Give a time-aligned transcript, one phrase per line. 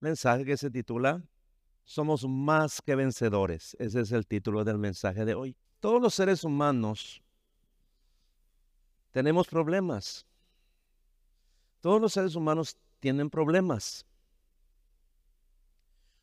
[0.00, 1.22] mensaje que se titula
[1.84, 3.76] Somos más que vencedores.
[3.78, 5.56] Ese es el título del mensaje de hoy.
[5.80, 7.22] Todos los seres humanos
[9.10, 10.26] tenemos problemas.
[11.80, 14.04] Todos los seres humanos tienen problemas.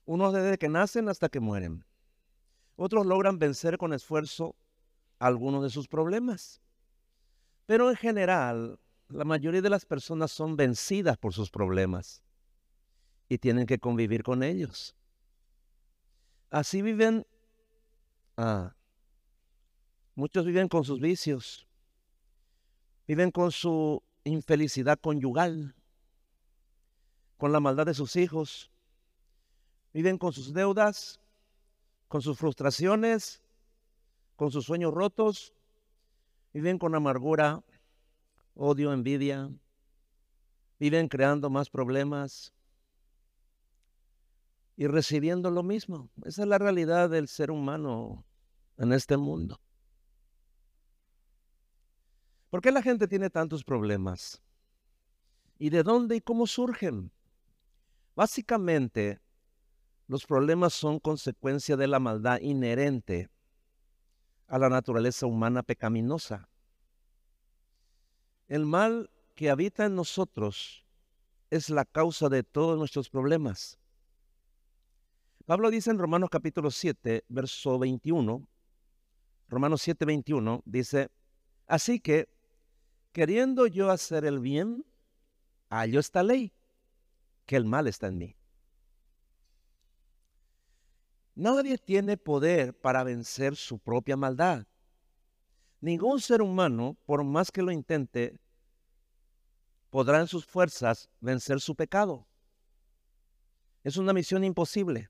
[0.05, 1.83] Unos desde que nacen hasta que mueren.
[2.75, 4.55] Otros logran vencer con esfuerzo
[5.19, 6.61] algunos de sus problemas.
[7.65, 12.23] Pero en general, la mayoría de las personas son vencidas por sus problemas
[13.29, 14.95] y tienen que convivir con ellos.
[16.49, 17.25] Así viven,
[18.37, 18.73] ah,
[20.15, 21.67] muchos viven con sus vicios,
[23.07, 25.75] viven con su infelicidad conyugal,
[27.37, 28.71] con la maldad de sus hijos,
[29.93, 31.19] viven con sus deudas,
[32.07, 33.41] con sus frustraciones,
[34.35, 35.53] con sus sueños rotos,
[36.53, 37.61] viven con amargura,
[38.55, 39.51] odio, envidia,
[40.79, 42.53] viven creando más problemas
[44.77, 46.09] y recibiendo lo mismo.
[46.23, 48.23] Esa es la realidad del ser humano
[48.77, 49.59] en este mundo.
[52.51, 54.41] ¿Por qué la gente tiene tantos problemas?
[55.57, 57.11] ¿Y de dónde y cómo surgen?
[58.15, 59.19] Básicamente,
[60.07, 63.29] los problemas son consecuencia de la maldad inherente
[64.47, 66.47] a la naturaleza humana pecaminosa.
[68.47, 70.85] El mal que habita en nosotros
[71.49, 73.79] es la causa de todos nuestros problemas.
[75.47, 78.45] Pablo dice en Romanos capítulo 7, verso 21,
[79.47, 81.09] Romanos 7, 21, dice,
[81.67, 82.27] así que,
[83.13, 84.85] queriendo yo hacer el bien,
[85.69, 86.51] hallo esta ley,
[87.45, 88.35] que el mal está en mí.
[91.33, 94.67] Nadie tiene poder para vencer su propia maldad.
[95.79, 98.37] Ningún ser humano, por más que lo intente,
[99.91, 102.27] podrá en sus fuerzas vencer su pecado.
[103.85, 105.09] Es una misión imposible.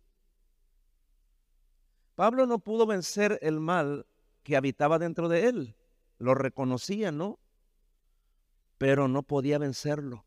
[2.18, 4.08] Pablo no pudo vencer el mal
[4.42, 5.76] que habitaba dentro de él.
[6.18, 7.38] Lo reconocía, ¿no?
[8.80, 10.26] Pero no podía vencerlo.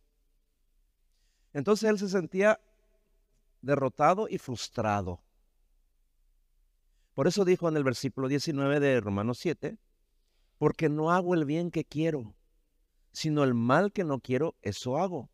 [1.53, 2.61] Entonces él se sentía
[3.61, 5.21] derrotado y frustrado.
[7.12, 9.77] Por eso dijo en el versículo 19 de Romanos 7,
[10.59, 12.37] porque no hago el bien que quiero,
[13.11, 15.28] sino el mal que no quiero, eso hago.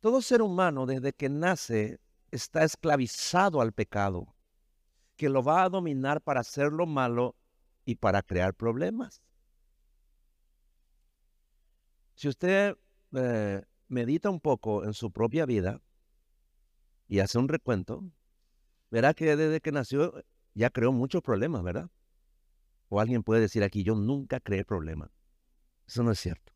[0.00, 2.00] Todo ser humano desde que nace
[2.32, 4.33] está esclavizado al pecado,
[5.16, 7.36] que lo va a dominar para hacer lo malo
[7.84, 9.22] y para crear problemas.
[12.14, 12.76] Si usted
[13.12, 15.80] eh, medita un poco en su propia vida
[17.08, 18.04] y hace un recuento,
[18.90, 21.90] verá que desde que nació ya creó muchos problemas, ¿verdad?
[22.88, 25.10] O alguien puede decir aquí, yo nunca creé problemas.
[25.86, 26.52] Eso no es cierto.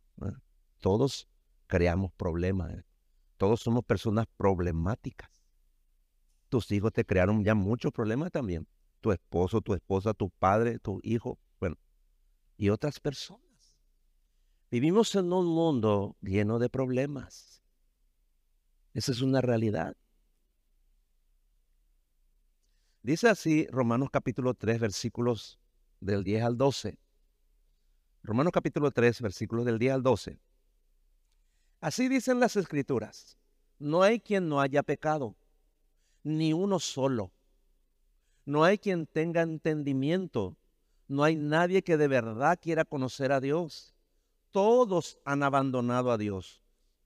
[0.81, 1.29] Todos
[1.67, 2.73] creamos problemas.
[2.73, 2.85] ¿eh?
[3.37, 5.31] Todos somos personas problemáticas.
[6.49, 8.67] Tus hijos te crearon ya muchos problemas también.
[9.01, 11.77] Tu esposo, tu esposa, tu padre, tu hijo, bueno,
[12.57, 13.43] y otras personas.
[14.71, 17.63] Vivimos en un mundo lleno de problemas.
[18.95, 19.97] Esa es una realidad.
[23.03, 25.59] Dice así Romanos capítulo 3, versículos
[26.01, 26.99] del 10 al 12.
[28.23, 30.39] Romanos capítulo 3, versículos del 10 al 12.
[31.81, 33.39] Así dicen las escrituras.
[33.79, 35.37] No hay quien no haya pecado,
[36.23, 37.33] ni uno solo.
[38.45, 40.57] No hay quien tenga entendimiento.
[41.07, 43.95] No hay nadie que de verdad quiera conocer a Dios.
[44.51, 46.63] Todos han abandonado a Dios.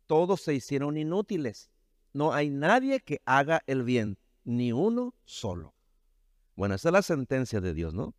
[0.06, 1.70] Todos se hicieron inútiles.
[2.12, 5.74] No hay nadie que haga el bien, ni uno solo.
[6.54, 8.14] Bueno, esa es la sentencia de Dios, ¿no?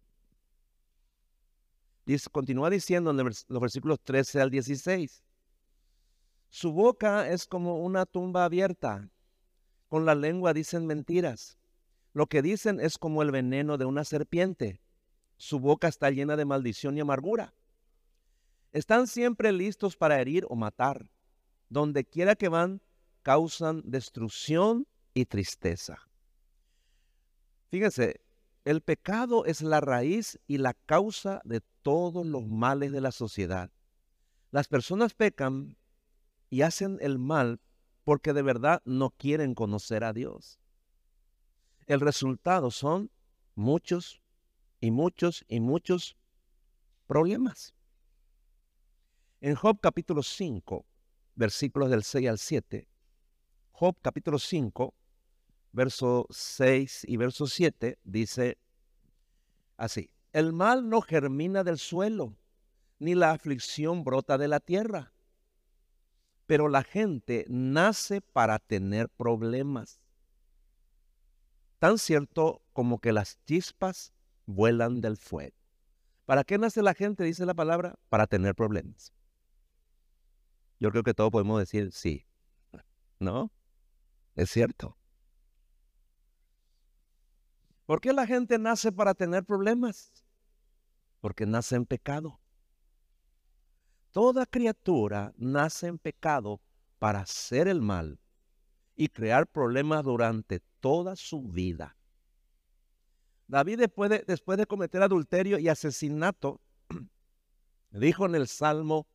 [2.06, 5.24] Dice, continúa diciendo en los versículos 13 al 16.
[6.50, 9.10] Su boca es como una tumba abierta.
[9.94, 11.60] Con la lengua dicen mentiras.
[12.14, 14.82] Lo que dicen es como el veneno de una serpiente.
[15.38, 17.54] Su boca está llena de maldición y amargura.
[18.72, 21.12] Están siempre listos para herir o matar.
[21.70, 22.82] Donde quiera que van,
[23.22, 26.00] causan destrucción y tristeza.
[27.70, 28.22] Fíjense,
[28.66, 33.70] el pecado es la raíz y la causa de todos los males de la sociedad.
[34.50, 35.78] Las personas pecan
[36.50, 37.60] y hacen el mal
[38.04, 40.60] porque de verdad no quieren conocer a Dios.
[41.86, 43.12] El resultado son
[43.56, 44.22] muchos
[44.80, 46.18] y muchos y muchos
[47.08, 47.74] problemas.
[49.42, 50.86] En Job capítulo 5,
[51.36, 52.88] versículos del 6 al 7,
[53.72, 54.94] Job capítulo 5,
[55.72, 58.58] verso 6 y verso 7, dice
[59.78, 62.36] así, el mal no germina del suelo,
[63.00, 65.13] ni la aflicción brota de la tierra.
[66.46, 70.00] Pero la gente nace para tener problemas.
[71.80, 74.14] Tan cierto como que las chispas
[74.46, 75.56] vuelan del fuego.
[76.26, 77.24] ¿Para qué nace la gente?
[77.24, 79.14] Dice la palabra, para tener problemas.
[80.80, 82.26] Yo creo que todos podemos decir sí.
[83.20, 83.52] ¿No?
[84.36, 84.98] Es cierto.
[87.86, 90.12] ¿Por qué la gente nace para tener problemas?
[91.20, 92.40] Porque nace en pecado.
[94.14, 96.62] Toda criatura nace en pecado
[97.00, 98.20] para hacer el mal
[98.96, 101.98] y crear problemas durante toda su vida.
[103.48, 106.62] David después de, después de cometer adulterio y asesinato,
[107.90, 109.08] dijo en el Salmo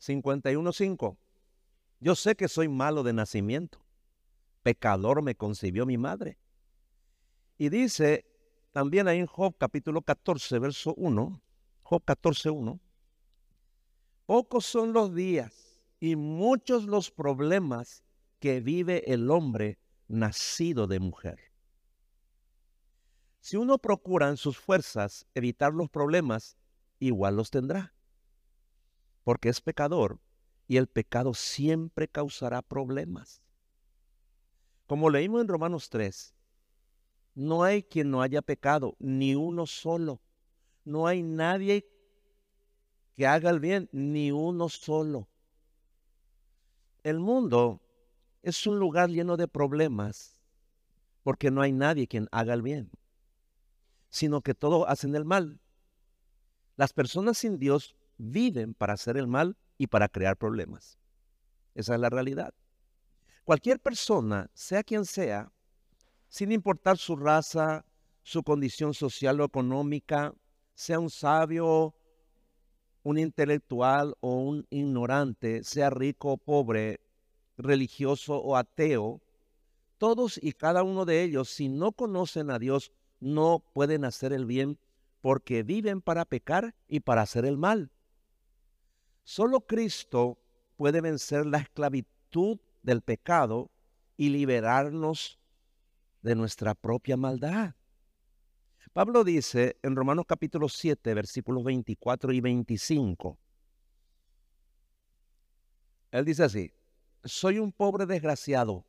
[0.00, 1.18] 51.5,
[2.00, 3.84] yo sé que soy malo de nacimiento,
[4.62, 6.38] pecador me concibió mi madre.
[7.58, 8.24] Y dice
[8.72, 11.42] también ahí en Job capítulo 14, verso 1,
[11.82, 12.80] Job 14.1,
[14.26, 18.04] Pocos son los días y muchos los problemas
[18.38, 19.78] que vive el hombre
[20.08, 21.38] nacido de mujer.
[23.40, 26.56] Si uno procura en sus fuerzas evitar los problemas,
[26.98, 27.94] igual los tendrá,
[29.24, 30.20] porque es pecador
[30.66, 33.42] y el pecado siempre causará problemas.
[34.86, 36.34] Como leímos en Romanos 3,
[37.34, 40.22] no hay quien no haya pecado, ni uno solo.
[40.84, 41.86] No hay nadie
[43.16, 45.28] que haga el bien, ni uno solo.
[47.02, 47.80] El mundo
[48.42, 50.38] es un lugar lleno de problemas
[51.22, 52.90] porque no hay nadie quien haga el bien,
[54.10, 55.60] sino que todos hacen el mal.
[56.76, 60.98] Las personas sin Dios viven para hacer el mal y para crear problemas.
[61.74, 62.54] Esa es la realidad.
[63.44, 65.52] Cualquier persona, sea quien sea,
[66.28, 67.84] sin importar su raza,
[68.22, 70.34] su condición social o económica,
[70.74, 71.94] sea un sabio
[73.04, 77.00] un intelectual o un ignorante, sea rico o pobre,
[77.56, 79.20] religioso o ateo,
[79.98, 84.46] todos y cada uno de ellos, si no conocen a Dios, no pueden hacer el
[84.46, 84.78] bien
[85.20, 87.90] porque viven para pecar y para hacer el mal.
[89.22, 90.38] Solo Cristo
[90.76, 93.70] puede vencer la esclavitud del pecado
[94.16, 95.38] y liberarnos
[96.22, 97.74] de nuestra propia maldad.
[98.94, 103.36] Pablo dice en Romanos capítulo 7, versículos 24 y 25.
[106.12, 106.72] Él dice así,
[107.24, 108.86] soy un pobre desgraciado.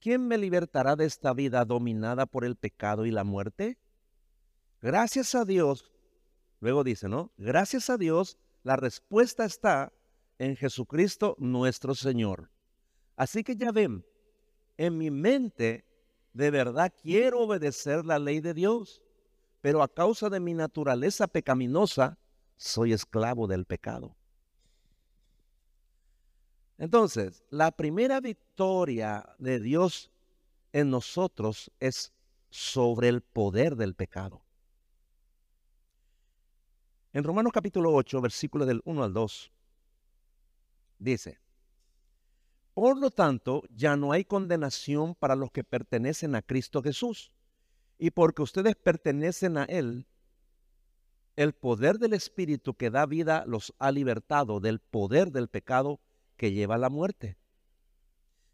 [0.00, 3.78] ¿Quién me libertará de esta vida dominada por el pecado y la muerte?
[4.82, 5.90] Gracias a Dios,
[6.60, 7.32] luego dice, ¿no?
[7.38, 9.94] Gracias a Dios, la respuesta está
[10.38, 12.50] en Jesucristo nuestro Señor.
[13.16, 14.04] Así que ya ven,
[14.76, 15.86] en mi mente
[16.32, 19.02] de verdad quiero obedecer la ley de Dios,
[19.60, 22.18] pero a causa de mi naturaleza pecaminosa,
[22.56, 24.16] soy esclavo del pecado.
[26.78, 30.10] Entonces, la primera victoria de Dios
[30.72, 32.12] en nosotros es
[32.48, 34.42] sobre el poder del pecado.
[37.12, 39.52] En Romanos capítulo 8, versículos del 1 al 2,
[40.98, 41.38] dice,
[42.74, 47.32] por lo tanto, ya no hay condenación para los que pertenecen a Cristo Jesús.
[47.98, 50.06] Y porque ustedes pertenecen a Él,
[51.36, 56.00] el poder del Espíritu que da vida los ha libertado del poder del pecado
[56.36, 57.38] que lleva a la muerte.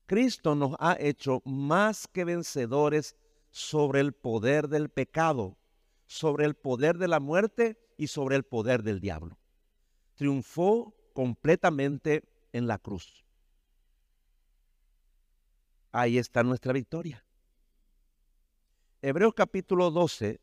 [0.06, 3.16] Cristo nos ha hecho más que vencedores
[3.50, 5.58] sobre el poder del pecado,
[6.06, 9.38] sobre el poder de la muerte y sobre el poder del diablo.
[10.14, 13.25] Triunfó completamente en la cruz.
[15.98, 17.24] Ahí está nuestra victoria.
[19.00, 20.42] Hebreos capítulo 12,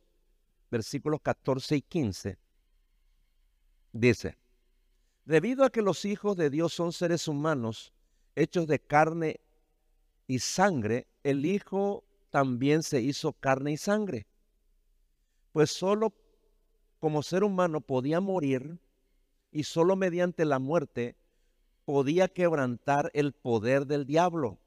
[0.71, 2.39] versículos 14 y 15,
[3.91, 4.39] dice,
[5.25, 7.93] debido a que los hijos de Dios son seres humanos,
[8.35, 9.41] hechos de carne
[10.25, 14.25] y sangre, el Hijo también se hizo carne y sangre.
[15.51, 16.15] Pues solo
[16.97, 18.79] como ser humano podía morir
[19.51, 21.15] y solo mediante la muerte
[21.85, 24.57] podía quebrantar el poder del diablo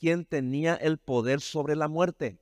[0.00, 2.40] quien tenía el poder sobre la muerte.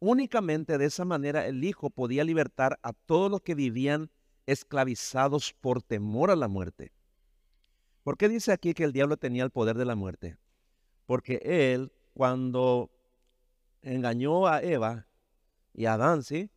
[0.00, 4.10] Únicamente de esa manera el Hijo podía libertar a todos los que vivían
[4.46, 6.92] esclavizados por temor a la muerte.
[8.02, 10.38] ¿Por qué dice aquí que el diablo tenía el poder de la muerte?
[11.04, 12.90] Porque él, cuando
[13.82, 15.06] engañó a Eva
[15.74, 16.50] y a Adán, ¿sí?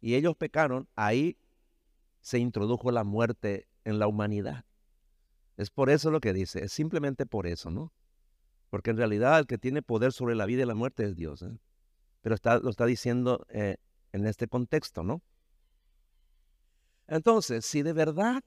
[0.00, 1.38] y ellos pecaron, ahí
[2.20, 4.64] se introdujo la muerte en la humanidad.
[5.56, 7.92] Es por eso lo que dice, es simplemente por eso, ¿no?
[8.70, 11.42] Porque en realidad el que tiene poder sobre la vida y la muerte es Dios.
[11.42, 11.58] ¿eh?
[12.22, 13.76] Pero está, lo está diciendo eh,
[14.12, 15.22] en este contexto, ¿no?
[17.06, 18.42] Entonces, si de verdad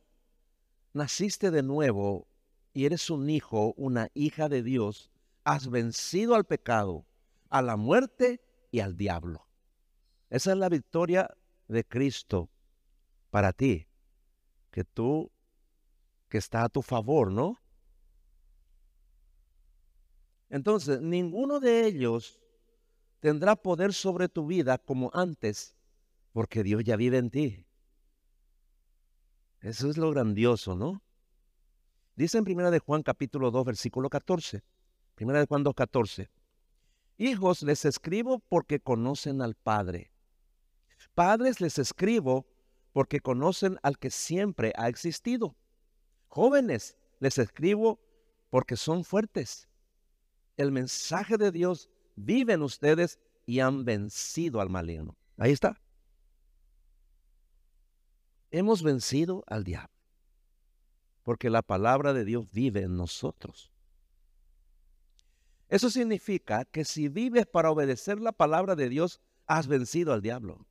[0.93, 2.27] naciste de nuevo
[2.73, 5.11] y eres un hijo, una hija de Dios,
[5.43, 7.05] has vencido al pecado,
[7.49, 9.47] a la muerte y al diablo.
[10.29, 11.29] Esa es la victoria
[11.67, 12.49] de Cristo
[13.29, 13.87] para ti,
[14.71, 15.31] que tú,
[16.27, 17.57] que está a tu favor, ¿no?
[20.49, 22.39] Entonces, ninguno de ellos
[23.19, 25.75] tendrá poder sobre tu vida como antes,
[26.31, 27.65] porque Dios ya vive en ti.
[29.61, 31.01] Eso es lo grandioso, ¿no?
[32.15, 34.63] Dice en Primera de Juan capítulo 2, versículo 14.
[35.15, 36.29] Primera de Juan 2, 14.
[37.17, 40.11] Hijos, les escribo porque conocen al Padre.
[41.13, 42.45] Padres, les escribo
[42.93, 45.55] porque conocen al que siempre ha existido.
[46.27, 47.99] Jóvenes, les escribo
[48.49, 49.68] porque son fuertes.
[50.59, 55.15] El mensaje de Dios vive en ustedes y han vencido al maligno.
[55.37, 55.79] Ahí está.
[58.51, 59.95] Hemos vencido al diablo
[61.23, 63.71] porque la palabra de Dios vive en nosotros.
[65.69, 70.65] Eso significa que si vives para obedecer la palabra de Dios, has vencido al diablo.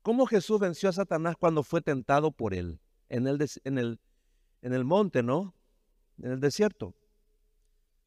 [0.00, 4.00] ¿Cómo Jesús venció a Satanás cuando fue tentado por él en el, en el,
[4.62, 5.54] en el monte, no?
[6.22, 6.94] En el desierto.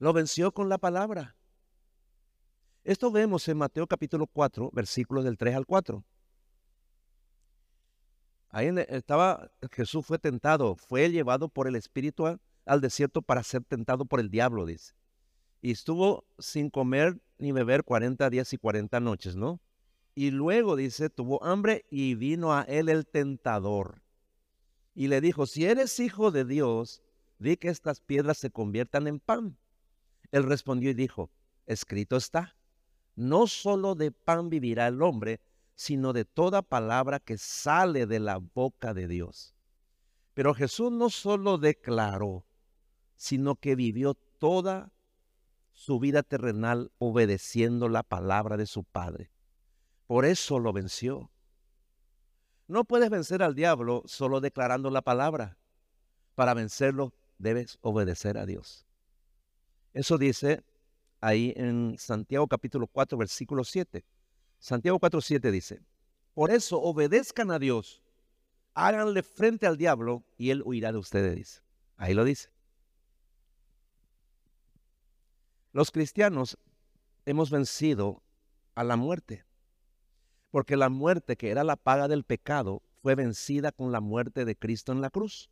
[0.02, 1.36] Lo venció con la palabra.
[2.84, 6.04] Esto vemos en Mateo capítulo 4, versículos del 3 al 4.
[8.50, 12.26] Ahí estaba, Jesús fue tentado, fue llevado por el Espíritu
[12.66, 14.96] al desierto para ser tentado por el diablo, dice.
[15.62, 19.62] Y estuvo sin comer ni beber 40 días y 40 noches, ¿no?
[20.16, 24.02] Y luego dice, tuvo hambre y vino a él el tentador.
[24.96, 27.04] Y le dijo, si eres hijo de Dios,
[27.38, 29.60] di que estas piedras se conviertan en pan.
[30.32, 31.30] Él respondió y dijo,
[31.66, 32.56] escrito está,
[33.16, 35.42] no solo de pan vivirá el hombre,
[35.76, 39.56] sino de toda palabra que sale de la boca de Dios.
[40.34, 42.46] Pero Jesús no solo declaró,
[43.16, 44.92] sino que vivió toda
[45.74, 49.32] su vida terrenal obedeciendo la palabra de su Padre.
[50.08, 51.32] Por eso lo venció.
[52.68, 55.58] No puedes vencer al diablo solo declarando la palabra.
[56.36, 58.86] Para vencerlo debes obedecer a Dios.
[59.94, 60.64] Eso dice
[61.20, 64.04] ahí en Santiago capítulo 4, versículo 7.
[64.60, 65.82] Santiago 4, 7 dice,
[66.34, 68.02] por eso obedezcan a Dios,
[68.74, 71.64] háganle frente al diablo y él huirá de ustedes.
[71.98, 72.50] Ahí lo dice.
[75.74, 76.58] Los cristianos
[77.26, 78.24] hemos vencido
[78.76, 79.46] a la muerte,
[80.50, 84.56] porque la muerte que era la paga del pecado fue vencida con la muerte de
[84.56, 85.51] Cristo en la cruz.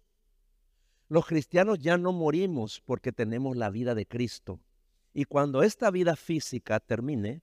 [1.10, 4.60] Los cristianos ya no morimos porque tenemos la vida de Cristo.
[5.12, 7.42] Y cuando esta vida física termine,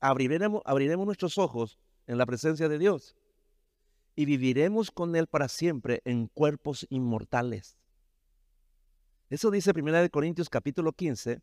[0.00, 3.14] abriremos, abriremos nuestros ojos en la presencia de Dios
[4.16, 7.76] y viviremos con Él para siempre en cuerpos inmortales.
[9.28, 11.42] Eso dice 1 Corintios capítulo 15,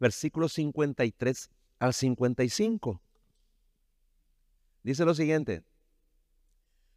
[0.00, 3.00] versículos 53 al 55.
[4.82, 5.62] Dice lo siguiente,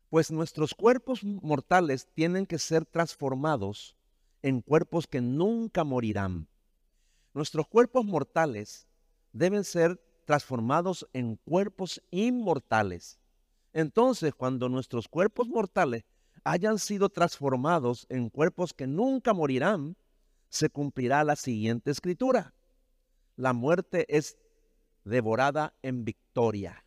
[0.09, 3.96] pues nuestros cuerpos mortales tienen que ser transformados
[4.47, 6.47] en cuerpos que nunca morirán.
[7.33, 8.87] Nuestros cuerpos mortales
[9.33, 13.19] deben ser transformados en cuerpos inmortales.
[13.73, 16.05] Entonces, cuando nuestros cuerpos mortales
[16.45, 19.97] hayan sido transformados en cuerpos que nunca morirán,
[20.47, 22.53] se cumplirá la siguiente escritura.
[23.35, 24.37] La muerte es
[25.03, 26.85] devorada en victoria.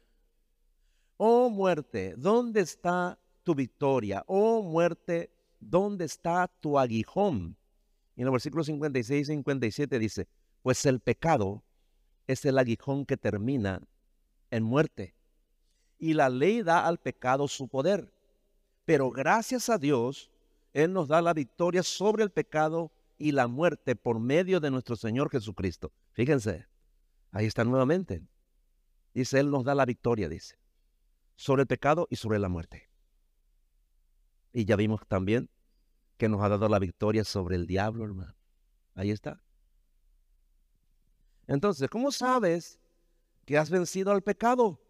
[1.19, 4.25] Oh muerte, ¿dónde está tu victoria?
[4.27, 7.57] Oh muerte, ¿dónde está tu aguijón?
[8.17, 10.29] Y en el versículo 56 y 57 dice,
[10.63, 11.63] pues el pecado
[12.27, 13.83] es el aguijón que termina
[14.51, 15.15] en muerte.
[15.99, 18.13] Y la ley da al pecado su poder.
[18.85, 20.31] Pero gracias a Dios,
[20.73, 24.97] Él nos da la victoria sobre el pecado y la muerte por medio de nuestro
[24.97, 25.93] Señor Jesucristo.
[26.13, 26.67] Fíjense,
[27.33, 28.23] ahí está nuevamente.
[29.15, 30.57] Dice, Él nos da la victoria, dice,
[31.37, 32.90] sobre el pecado y sobre la muerte.
[34.53, 35.49] Y ya vimos también
[36.17, 38.35] que nos ha dado la victoria sobre el diablo, hermano.
[38.95, 39.43] Ahí está.
[41.47, 42.79] Entonces, ¿cómo sabes
[43.47, 44.81] que has vencido al pecado?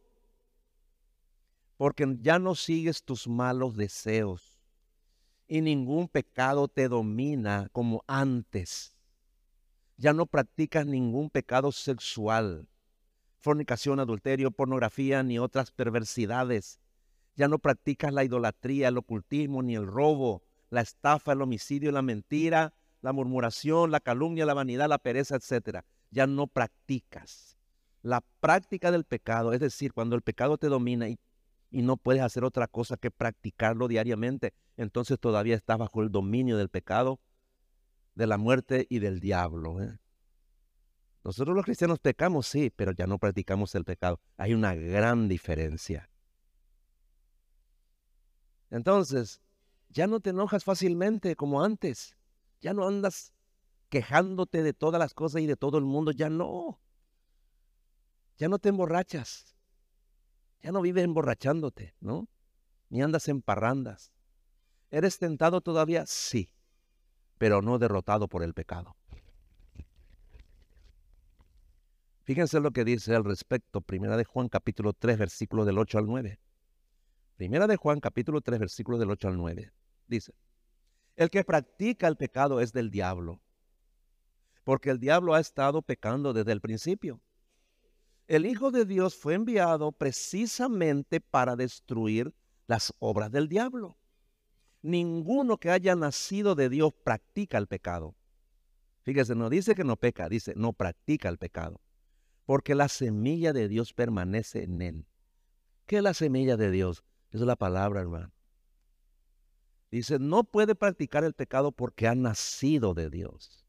[1.76, 4.60] Porque ya no sigues tus malos deseos
[5.46, 8.94] y ningún pecado te domina como antes.
[9.96, 12.68] Ya no practicas ningún pecado sexual,
[13.38, 16.78] fornicación, adulterio, pornografía ni otras perversidades
[17.40, 22.02] ya no practicas la idolatría, el ocultismo, ni el robo, la estafa, el homicidio, la
[22.02, 25.78] mentira, la murmuración, la calumnia, la vanidad, la pereza, etc.
[26.10, 27.56] Ya no practicas.
[28.02, 31.18] La práctica del pecado, es decir, cuando el pecado te domina y,
[31.70, 36.58] y no puedes hacer otra cosa que practicarlo diariamente, entonces todavía estás bajo el dominio
[36.58, 37.20] del pecado.
[38.14, 39.80] de la muerte y del diablo.
[39.80, 39.96] ¿eh?
[41.24, 44.20] Nosotros los cristianos pecamos, sí, pero ya no practicamos el pecado.
[44.36, 46.10] Hay una gran diferencia.
[48.70, 49.40] Entonces,
[49.88, 52.16] ya no te enojas fácilmente como antes.
[52.60, 53.32] Ya no andas
[53.88, 56.12] quejándote de todas las cosas y de todo el mundo.
[56.12, 56.80] Ya no.
[58.38, 59.56] Ya no te emborrachas.
[60.62, 62.28] Ya no vives emborrachándote, ¿no?
[62.88, 64.12] Ni andas en parrandas.
[64.90, 66.04] ¿Eres tentado todavía?
[66.06, 66.50] Sí,
[67.38, 68.96] pero no derrotado por el pecado.
[72.22, 76.06] Fíjense lo que dice al respecto, Primera de Juan capítulo 3, versículo del 8 al
[76.06, 76.38] 9.
[77.40, 79.72] Primera de Juan capítulo 3, versículo del 8 al 9.
[80.06, 80.34] Dice,
[81.16, 83.40] el que practica el pecado es del diablo,
[84.62, 87.22] porque el diablo ha estado pecando desde el principio.
[88.28, 92.34] El Hijo de Dios fue enviado precisamente para destruir
[92.66, 93.96] las obras del diablo.
[94.82, 98.16] Ninguno que haya nacido de Dios practica el pecado.
[99.00, 101.80] Fíjese, no dice que no peca, dice no practica el pecado
[102.44, 105.06] porque la semilla de Dios permanece en él.
[105.86, 107.02] ¿Qué es la semilla de Dios?
[107.30, 108.32] Esa es la palabra, hermano.
[109.90, 113.66] Dice, no puede practicar el pecado porque ha nacido de Dios.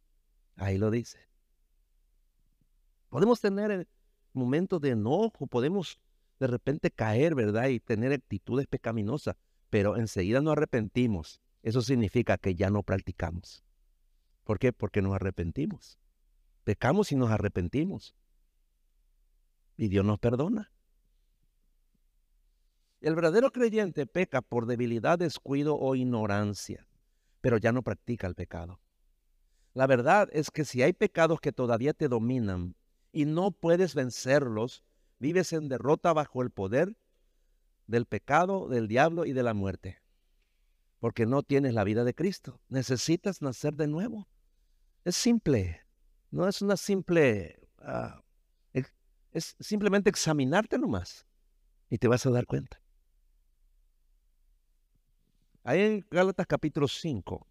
[0.56, 1.20] Ahí lo dice.
[3.10, 3.88] Podemos tener
[4.34, 6.00] momentos de enojo, podemos
[6.40, 7.68] de repente caer, ¿verdad?
[7.68, 9.36] Y tener actitudes pecaminosas,
[9.70, 11.42] pero enseguida nos arrepentimos.
[11.64, 13.64] Eso significa que ya no practicamos.
[14.44, 14.74] ¿Por qué?
[14.74, 16.00] Porque nos arrepentimos.
[16.64, 18.16] Pecamos y nos arrepentimos
[19.82, 20.72] y Dios nos perdona.
[23.02, 26.88] El verdadero creyente peca por debilidad, descuido o ignorancia,
[27.42, 28.80] pero ya no practica el pecado.
[29.74, 32.76] La verdad es que si hay pecados que todavía te dominan
[33.12, 34.84] y no puedes vencerlos,
[35.20, 36.96] vives en derrota bajo el poder
[37.88, 40.02] del pecado, del diablo y de la muerte.
[41.00, 42.62] Porque no tienes la vida de Cristo.
[42.70, 44.28] Necesitas nacer de nuevo.
[45.04, 45.82] Es simple.
[46.30, 48.22] No es una simple ah,
[49.32, 51.26] es simplemente examinarte nomás
[51.90, 52.81] y te vas a dar cuenta.
[55.64, 57.46] Ahí en Gálatas capítulo 5,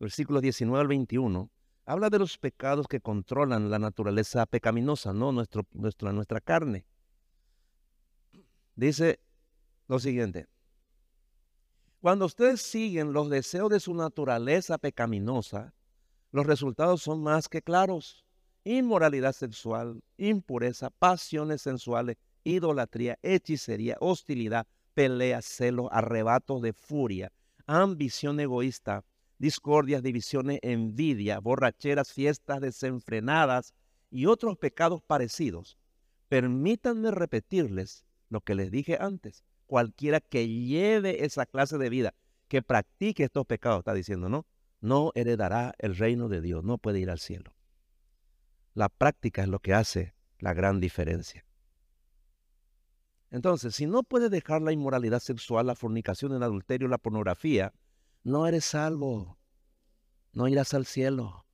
[0.00, 1.50] versículos 19 al 21,
[1.84, 5.30] habla de los pecados que controlan la naturaleza pecaminosa, ¿no?
[5.30, 6.86] Nuestra, nuestra carne.
[8.76, 9.20] Dice
[9.88, 10.46] lo siguiente.
[12.00, 15.74] Cuando ustedes siguen los deseos de su naturaleza pecaminosa,
[16.30, 18.24] los resultados son más que claros
[18.64, 27.32] inmoralidad sexual, impureza, pasiones sensuales, idolatría, hechicería, hostilidad, peleas, celos, arrebatos de furia,
[27.66, 29.04] ambición egoísta,
[29.38, 33.74] discordias, divisiones, envidia, borracheras, fiestas desenfrenadas
[34.10, 35.78] y otros pecados parecidos.
[36.28, 39.44] Permítanme repetirles lo que les dije antes.
[39.66, 42.14] Cualquiera que lleve esa clase de vida,
[42.48, 44.46] que practique estos pecados, está diciendo, ¿no?
[44.80, 47.54] No heredará el reino de Dios, no puede ir al cielo.
[48.74, 51.44] La práctica es lo que hace la gran diferencia.
[53.32, 57.72] Entonces, si no puedes dejar la inmoralidad sexual, la fornicación, el adulterio, la pornografía,
[58.22, 59.38] no eres salvo.
[60.34, 61.46] No irás al cielo.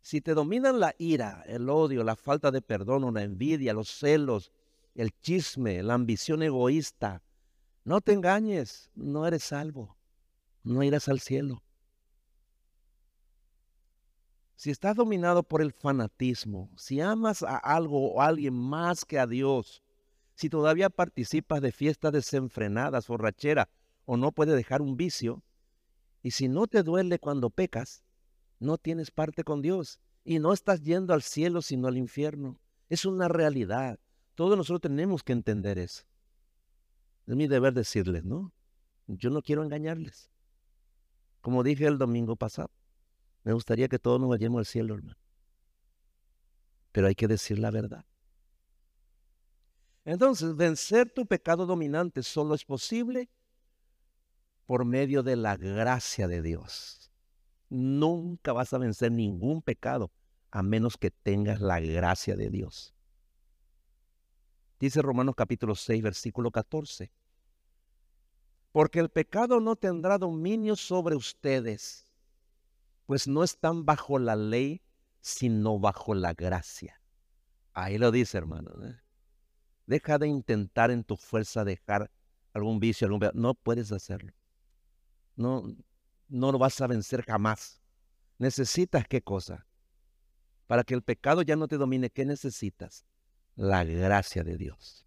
[0.00, 4.50] Si te dominan la ira, el odio, la falta de perdón, la envidia, los celos,
[4.94, 7.22] el chisme, la ambición egoísta,
[7.84, 9.98] no te engañes, no eres salvo.
[10.62, 11.62] No irás al cielo.
[14.62, 19.18] Si estás dominado por el fanatismo, si amas a algo o a alguien más que
[19.18, 19.82] a Dios,
[20.36, 23.68] si todavía participas de fiestas desenfrenadas, borrachera,
[24.04, 25.42] o no puedes dejar un vicio,
[26.22, 28.04] y si no te duele cuando pecas,
[28.60, 32.60] no tienes parte con Dios y no estás yendo al cielo sino al infierno.
[32.88, 33.98] Es una realidad.
[34.36, 36.04] Todos nosotros tenemos que entender eso.
[37.26, 38.52] Es mi deber decirles, ¿no?
[39.08, 40.30] Yo no quiero engañarles.
[41.40, 42.70] Como dije el domingo pasado,
[43.44, 45.18] me gustaría que todos nos vayamos al cielo, hermano.
[46.92, 48.04] Pero hay que decir la verdad.
[50.04, 53.30] Entonces, vencer tu pecado dominante solo es posible
[54.66, 57.10] por medio de la gracia de Dios.
[57.68, 60.10] Nunca vas a vencer ningún pecado
[60.50, 62.94] a menos que tengas la gracia de Dios.
[64.78, 67.10] Dice Romanos capítulo 6, versículo 14.
[68.72, 72.11] Porque el pecado no tendrá dominio sobre ustedes
[73.06, 74.82] pues no están bajo la ley,
[75.20, 77.00] sino bajo la gracia.
[77.72, 78.70] Ahí lo dice, hermano.
[78.84, 79.00] ¿eh?
[79.86, 82.10] Deja de intentar en tu fuerza dejar
[82.52, 84.32] algún vicio, algún no puedes hacerlo.
[85.36, 85.64] No,
[86.28, 87.80] no lo vas a vencer jamás.
[88.38, 89.66] Necesitas qué cosa?
[90.66, 93.04] Para que el pecado ya no te domine, ¿qué necesitas?
[93.54, 95.06] La gracia de Dios.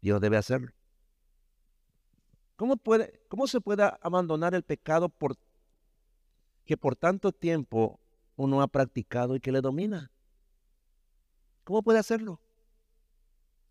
[0.00, 0.72] Dios debe hacerlo.
[2.56, 5.36] ¿Cómo, puede, ¿Cómo se puede abandonar el pecado por
[6.68, 7.98] que por tanto tiempo
[8.36, 10.12] uno ha practicado y que le domina.
[11.64, 12.42] ¿Cómo puede hacerlo?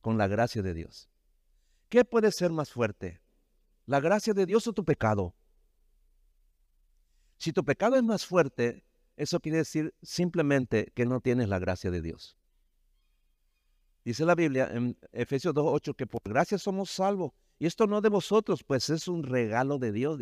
[0.02, 1.08] Con la gracia de Dios.
[1.90, 3.22] ¿Qué puede ser más fuerte?
[3.86, 5.36] ¿La gracia de Dios o tu pecado?
[7.38, 8.84] Si tu pecado es más fuerte,
[9.16, 12.36] eso quiere decir simplemente que no tienes la gracia de Dios.
[14.06, 17.32] Dice la Biblia en Efesios 2.8 que por gracia somos salvos.
[17.60, 20.18] Y esto no de vosotros, pues es un regalo de Dios.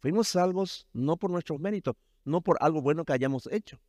[0.00, 3.80] Fuimos salvos no por nuestros méritos, no por algo bueno que hayamos hecho.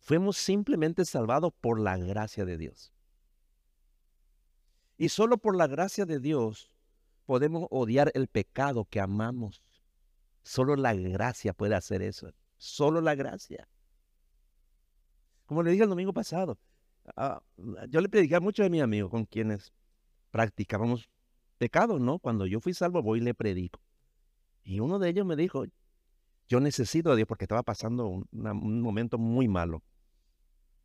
[0.00, 2.92] Fuimos simplemente salvados por la gracia de Dios.
[4.98, 6.70] Y solo por la gracia de Dios
[7.24, 9.62] podemos odiar el pecado que amamos.
[10.42, 12.32] Solo la gracia puede hacer eso.
[12.58, 13.68] Solo la gracia.
[15.46, 16.58] Como le dije el domingo pasado,
[17.16, 17.40] ah,
[17.88, 19.72] yo le prediqué a muchos de mis amigos con quienes
[20.30, 21.08] practicábamos
[21.58, 22.18] pecado, ¿no?
[22.18, 23.80] Cuando yo fui salvo, voy y le predico.
[24.62, 25.64] Y uno de ellos me dijo,
[26.48, 29.82] yo necesito de Dios porque estaba pasando un, momento muy malo.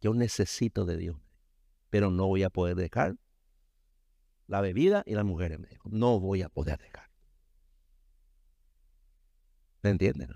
[0.01, 1.17] Yo necesito de Dios,
[1.89, 3.17] pero no voy a poder dejar
[4.47, 5.59] la bebida y las mujeres.
[5.59, 7.09] Me dijo, no voy a poder dejar.
[9.81, 10.29] ¿Me entienden?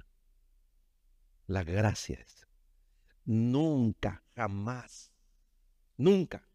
[1.47, 2.47] La gracia es.
[3.25, 5.11] Nunca, jamás,
[5.97, 6.49] nunca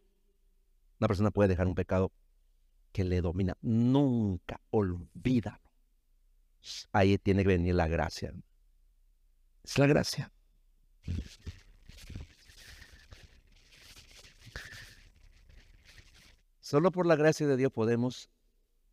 [1.04, 2.12] una persona puede dejar un pecado
[2.92, 3.56] que le domina.
[3.60, 5.63] Nunca, olvídalo.
[6.92, 8.32] Ahí tiene que venir la gracia.
[9.62, 10.32] Es la gracia.
[16.60, 18.30] Solo por la gracia de Dios podemos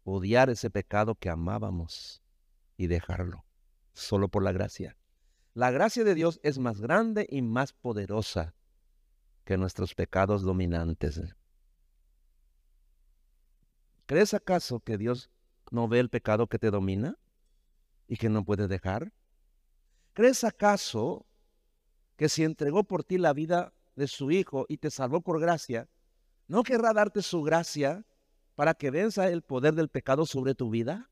[0.03, 2.21] odiar ese pecado que amábamos
[2.77, 3.45] y dejarlo.
[3.93, 4.97] Solo por la gracia.
[5.53, 8.55] La gracia de Dios es más grande y más poderosa
[9.45, 11.21] que nuestros pecados dominantes.
[14.05, 15.29] ¿Crees acaso que Dios
[15.71, 17.17] no ve el pecado que te domina
[18.11, 19.13] y que no puedes dejar?
[20.11, 21.25] ¿Crees acaso
[22.17, 25.87] que si entregó por ti la vida de su Hijo y te salvó por gracia,
[26.51, 28.05] ¿No querrá darte su gracia
[28.55, 31.09] para que venza el poder del pecado sobre tu vida?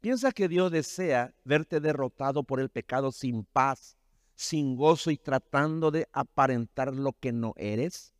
[0.00, 3.96] ¿Piensa que Dios desea verte derrotado por el pecado sin paz,
[4.36, 8.14] sin gozo y tratando de aparentar lo que no eres?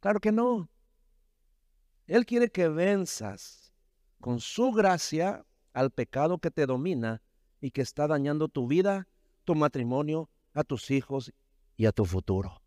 [0.00, 0.68] Claro que no.
[2.08, 3.72] Él quiere que venzas
[4.20, 5.46] con su gracia
[5.76, 7.20] al pecado que te domina
[7.60, 9.08] y que está dañando tu vida,
[9.44, 11.34] tu matrimonio, a tus hijos
[11.76, 12.62] y a tu futuro.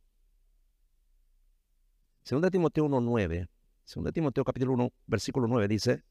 [2.21, 3.49] Segunda Timoteo 1.9,
[3.83, 6.03] Segunda Timoteo capítulo 1, versículo 9 dice,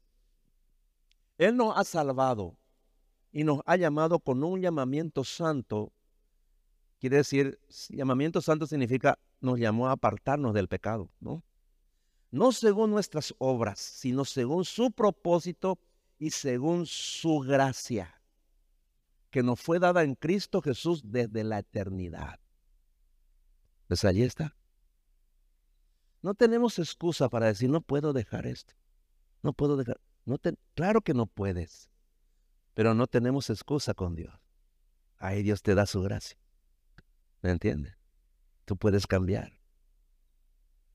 [1.37, 2.57] Él nos ha salvado
[3.31, 5.93] y nos ha llamado con un llamamiento santo.
[6.99, 11.45] Quiere decir, llamamiento santo significa nos llamó a apartarnos del pecado, ¿no?
[12.29, 15.79] No según nuestras obras, sino según su propósito
[16.19, 18.21] y según su gracia,
[19.31, 22.39] que nos fue dada en Cristo Jesús desde la eternidad.
[23.87, 24.55] Pues allí está.
[26.21, 28.73] No tenemos excusa para decir, no puedo dejar esto.
[29.41, 29.99] No puedo dejar.
[30.25, 30.37] No
[30.75, 31.89] claro que no puedes,
[32.73, 34.33] pero no tenemos excusa con Dios.
[35.17, 36.37] Ahí Dios te da su gracia.
[37.41, 37.95] ¿Me entiendes?
[38.65, 39.53] Tú puedes cambiar.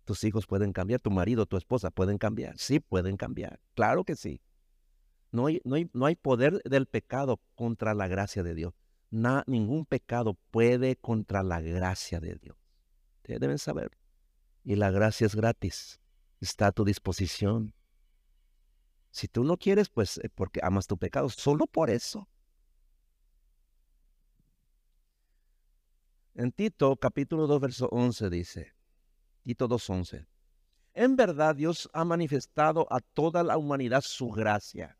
[0.04, 2.58] Tus hijos pueden cambiar, tu marido, tu esposa pueden cambiar.
[2.58, 3.58] Sí, pueden cambiar.
[3.74, 4.42] Claro que sí.
[5.34, 8.72] No hay, no hay, no hay poder del pecado contra la gracia de Dios.
[9.10, 12.56] ningún pecado puede contra la gracia de Dios.
[13.16, 13.90] Ustedes deben saber
[14.62, 16.00] y la gracia es gratis.
[16.40, 17.74] Está a tu disposición.
[19.10, 22.28] Si tú no quieres, pues eh, porque amas tu pecado, solo por eso.
[26.36, 28.72] En Tito capítulo 2, verso 11 dice,
[29.42, 30.28] Tito 2.11,
[30.92, 34.96] en verdad Dios ha manifestado a toda la humanidad su gracia,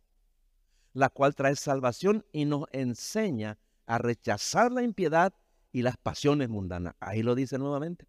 [0.95, 5.35] la cual trae salvación y nos enseña a rechazar la impiedad
[5.73, 6.95] y las pasiones mundanas.
[7.01, 8.07] Ahí lo dice nuevamente.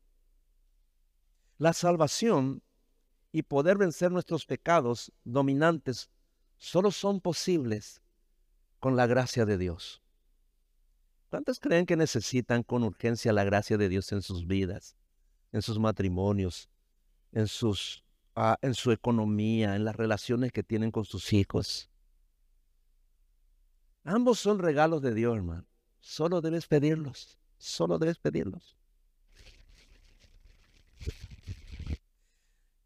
[1.58, 2.62] La salvación
[3.32, 6.10] y poder vencer nuestros pecados dominantes
[6.58, 8.02] solo son posibles
[8.80, 10.02] con la gracia de Dios.
[11.30, 14.96] ¿Cuántos creen que necesitan con urgencia la gracia de Dios en sus vidas,
[15.52, 16.70] en sus matrimonios,
[17.32, 21.90] en, sus, ah, en su economía, en las relaciones que tienen con sus hijos?
[24.06, 25.66] Ambos son regalos de Dios, hermano.
[26.00, 27.40] Solo debes pedirlos.
[27.58, 28.78] Solo debes pedirlos.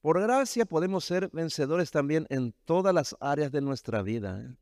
[0.02, 4.42] Por gracia podemos ser vencedores también en todas las áreas de nuestra vida.
[4.42, 4.56] ¿eh?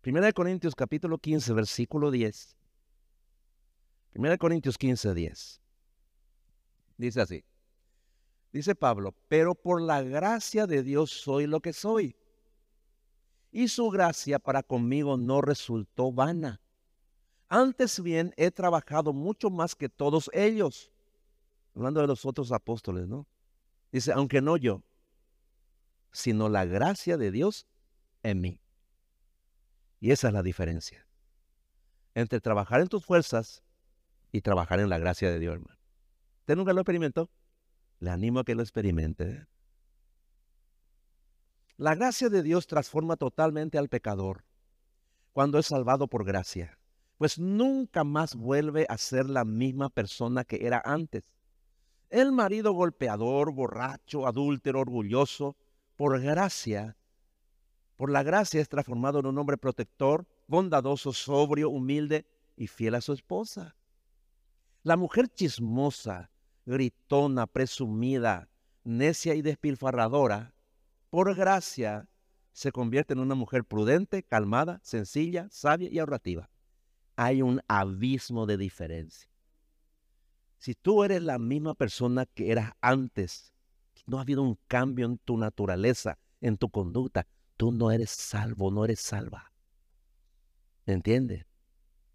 [0.00, 2.56] Primera de Corintios capítulo 15, versículo 10.
[4.12, 5.60] Primera de Corintios 15, 10.
[6.96, 7.44] Dice así.
[8.52, 12.16] Dice Pablo, pero por la gracia de Dios soy lo que soy.
[13.56, 16.60] Y su gracia para conmigo no resultó vana.
[17.48, 20.92] Antes bien he trabajado mucho más que todos ellos.
[21.74, 23.26] Hablando de los otros apóstoles, ¿no?
[23.90, 24.82] Dice, aunque no yo,
[26.12, 27.66] sino la gracia de Dios
[28.22, 28.60] en mí.
[30.00, 31.06] Y esa es la diferencia
[32.14, 33.62] entre trabajar en tus fuerzas
[34.32, 35.80] y trabajar en la gracia de Dios, hermano.
[36.40, 37.30] ¿Usted nunca lo experimentó?
[38.00, 39.46] Le animo a que lo experimente.
[41.78, 44.44] La gracia de Dios transforma totalmente al pecador
[45.32, 46.78] cuando es salvado por gracia,
[47.18, 51.30] pues nunca más vuelve a ser la misma persona que era antes.
[52.08, 55.56] El marido golpeador, borracho, adúltero, orgulloso,
[55.96, 56.96] por gracia,
[57.96, 63.00] por la gracia es transformado en un hombre protector, bondadoso, sobrio, humilde y fiel a
[63.02, 63.76] su esposa.
[64.82, 66.30] La mujer chismosa,
[66.64, 68.48] gritona, presumida,
[68.84, 70.54] necia y despilfarradora,
[71.10, 72.08] por gracia
[72.52, 76.50] se convierte en una mujer prudente, calmada, sencilla, sabia y ahorrativa.
[77.16, 79.30] Hay un abismo de diferencia.
[80.58, 83.52] Si tú eres la misma persona que eras antes,
[84.06, 88.70] no ha habido un cambio en tu naturaleza, en tu conducta, tú no eres salvo,
[88.70, 89.52] no eres salva.
[90.86, 91.46] ¿Entiendes?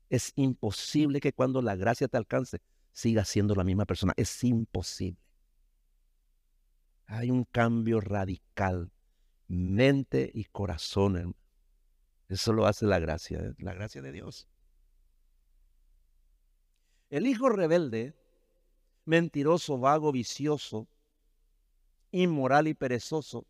[0.10, 4.14] Es imposible que cuando la gracia te alcance sigas siendo la misma persona.
[4.18, 5.22] Es imposible.
[7.12, 8.90] Hay un cambio radical.
[9.50, 11.36] Mente y corazón.
[12.30, 14.48] Eso lo hace la gracia, la gracia de Dios.
[17.10, 18.16] El hijo rebelde,
[19.04, 20.88] mentiroso, vago, vicioso,
[22.12, 23.46] inmoral y perezoso,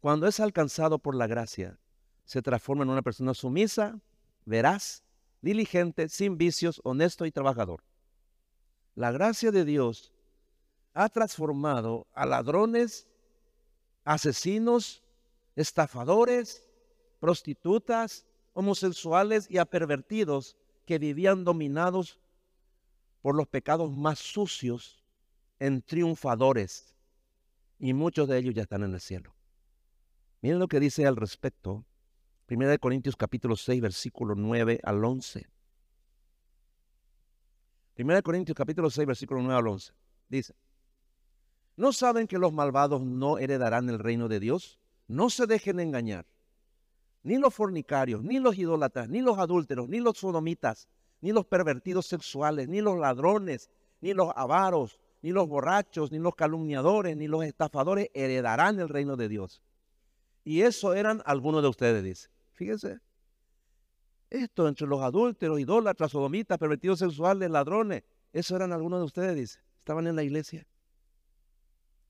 [0.00, 1.78] cuando es alcanzado por la gracia,
[2.24, 4.00] se transforma en una persona sumisa,
[4.46, 5.04] veraz,
[5.42, 7.84] diligente, sin vicios, honesto y trabajador.
[8.94, 10.14] La gracia de Dios
[10.98, 13.06] ha transformado a ladrones,
[14.04, 15.04] asesinos,
[15.54, 16.68] estafadores,
[17.20, 20.56] prostitutas, homosexuales y a pervertidos
[20.86, 22.18] que vivían dominados
[23.22, 25.04] por los pecados más sucios
[25.60, 26.96] en triunfadores.
[27.78, 29.32] Y muchos de ellos ya están en el cielo.
[30.42, 31.84] Miren lo que dice al respecto
[32.46, 35.46] Primera de Corintios capítulo 6, versículo 9 al 11.
[37.94, 39.92] Primera de Corintios capítulo 6, versículo 9 al 11.
[40.28, 40.54] Dice,
[41.78, 44.80] ¿no saben que los malvados no heredarán el reino de Dios?
[45.06, 46.26] No se dejen engañar.
[47.22, 50.88] Ni los fornicarios, ni los idólatras, ni los adúlteros, ni los sodomitas,
[51.20, 56.34] ni los pervertidos sexuales, ni los ladrones, ni los avaros, ni los borrachos, ni los
[56.34, 59.62] calumniadores, ni los estafadores heredarán el reino de Dios.
[60.44, 62.28] Y eso eran algunos de ustedes, dice.
[62.54, 62.98] Fíjense.
[64.30, 68.02] Esto entre los adúlteros, idólatras, sodomitas, pervertidos sexuales, ladrones.
[68.32, 69.60] Eso eran algunos de ustedes, dice.
[69.78, 70.66] Estaban en la iglesia.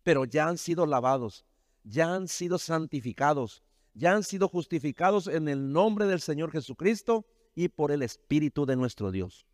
[0.08, 1.44] Pero ya han sido lavados,
[1.84, 7.68] ya han sido santificados, ya han sido justificados en el nombre del Señor Jesucristo y
[7.68, 9.46] por el Espíritu de nuestro Dios.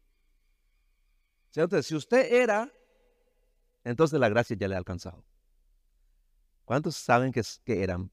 [1.56, 2.72] Entonces, si usted era,
[3.82, 5.24] entonces la gracia ya le ha alcanzado.
[6.64, 8.12] ¿Cuántos saben que, que eran?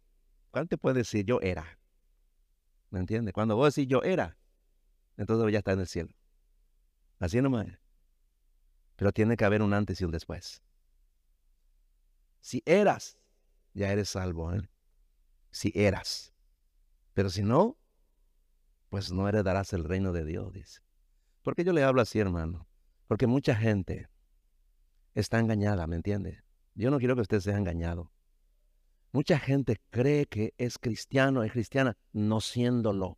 [0.49, 1.77] ¿Cuánto puede decir yo era?
[2.89, 3.35] ¿Me entiendes?
[3.35, 4.35] Cuando vos decís yo era,
[5.15, 6.09] entonces ya está en el cielo.
[7.19, 7.67] Así nomás.
[8.95, 10.63] Pero tiene que haber un antes y un después.
[12.41, 13.17] Si eras,
[13.73, 14.53] ya eres salvo.
[14.53, 14.67] ¿eh?
[15.51, 16.33] Si eras.
[17.13, 17.77] Pero si no,
[18.89, 20.81] pues no heredarás el reino de Dios, dice.
[21.43, 22.67] ¿Por qué yo le hablo así, hermano?
[23.07, 24.09] Porque mucha gente
[25.13, 26.43] está engañada, ¿me entiende?
[26.75, 28.11] Yo no quiero que usted sea engañado.
[29.11, 33.17] Mucha gente cree que es cristiano, es cristiana, no siéndolo.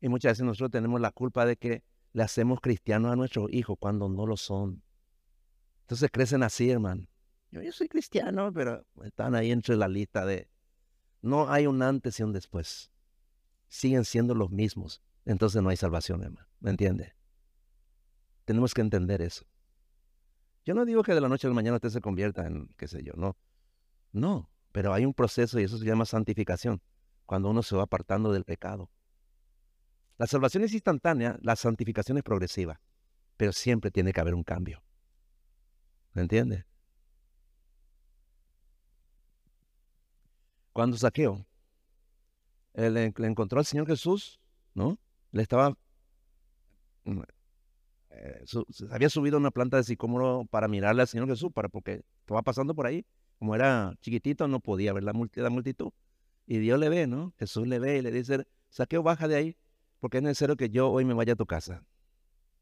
[0.00, 1.82] Y muchas veces nosotros tenemos la culpa de que
[2.12, 4.82] le hacemos cristianos a nuestros hijos cuando no lo son.
[5.82, 7.06] Entonces crecen así, hermano.
[7.52, 10.48] Yo, soy cristiano, pero están ahí entre la lista de...
[11.20, 12.90] No hay un antes y un después.
[13.68, 15.02] Siguen siendo los mismos.
[15.26, 16.48] Entonces no hay salvación, hermano.
[16.60, 17.14] ¿Me entiende?
[18.46, 19.44] Tenemos que entender eso.
[20.64, 22.88] Yo no digo que de la noche a la mañana usted se convierta en, qué
[22.88, 23.36] sé yo, no.
[24.12, 26.82] No, pero hay un proceso y eso se llama santificación,
[27.26, 28.90] cuando uno se va apartando del pecado.
[30.18, 32.80] La salvación es instantánea, la santificación es progresiva,
[33.36, 34.82] pero siempre tiene que haber un cambio.
[36.12, 36.64] ¿Me entiende?
[40.72, 41.46] Cuando Saqueo
[42.74, 44.40] le, encontró al Señor Jesús,
[44.74, 44.98] ¿no?
[45.30, 45.76] Le estaba
[47.04, 47.20] mm,
[48.10, 48.44] eh,
[48.90, 52.42] había subido a una planta de sicómoro para mirarle al Señor Jesús, para porque estaba
[52.42, 53.04] pasando por ahí
[53.42, 55.90] como era chiquitito, no podía ver la, multitud.
[56.46, 57.34] Y Dios le ve, ¿no?
[57.40, 59.56] Jesús le ve y le dice, Saqueo, baja de ahí,
[59.98, 61.84] porque es necesario que yo hoy me vaya a tu casa.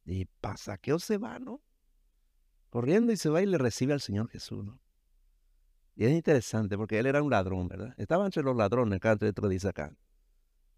[0.06, 1.60] Y para Saqueo se va, ¿no?
[2.70, 4.80] Corriendo y se va y le recibe al Señor Jesús, ¿no?
[5.96, 7.94] Y es interesante porque él era un ladrón, ¿verdad?
[7.98, 9.94] Estaba entre los ladrones, acá dentro dice acá.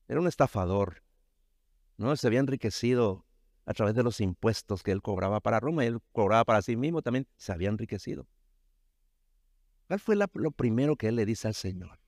[0.09, 1.03] Era un estafador.
[1.96, 2.16] ¿no?
[2.16, 3.25] Se había enriquecido
[3.64, 7.03] a través de los impuestos que él cobraba para Roma él cobraba para sí mismo
[7.03, 7.29] también.
[7.37, 8.27] Se había enriquecido.
[9.87, 12.01] ¿Cuál fue lo primero que él le dice al Señor?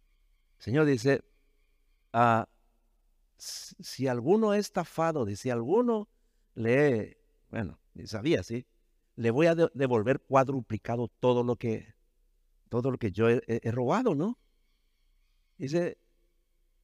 [0.59, 1.23] El Señor dice,
[2.13, 2.49] ah,
[3.37, 6.09] si alguno es estafado, si alguno
[6.55, 7.19] le,
[7.51, 8.67] bueno, sabía, ¿sí?
[9.17, 11.94] Le voy a devolver cuadruplicado todo lo que,
[12.81, 14.39] todo lo que yo he, robado, ¿no?
[15.57, 15.99] Dice,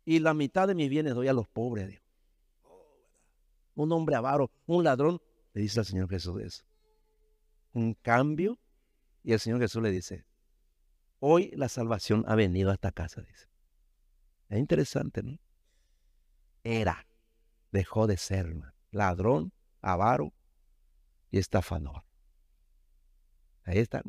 [0.05, 2.01] y la mitad de mis bienes doy a los pobres.
[3.75, 5.21] Un hombre avaro, un ladrón,
[5.53, 6.65] le dice al Señor Jesús eso.
[7.73, 8.59] Un cambio,
[9.23, 10.25] y el Señor Jesús le dice,
[11.19, 13.49] hoy la salvación ha venido a esta casa, dice.
[14.49, 15.39] Es interesante, ¿no?
[16.63, 17.07] Era,
[17.73, 18.55] dejó de ser
[18.91, 20.33] ladrón, avaro
[21.31, 22.05] y estafador.
[23.65, 24.03] Ahí está.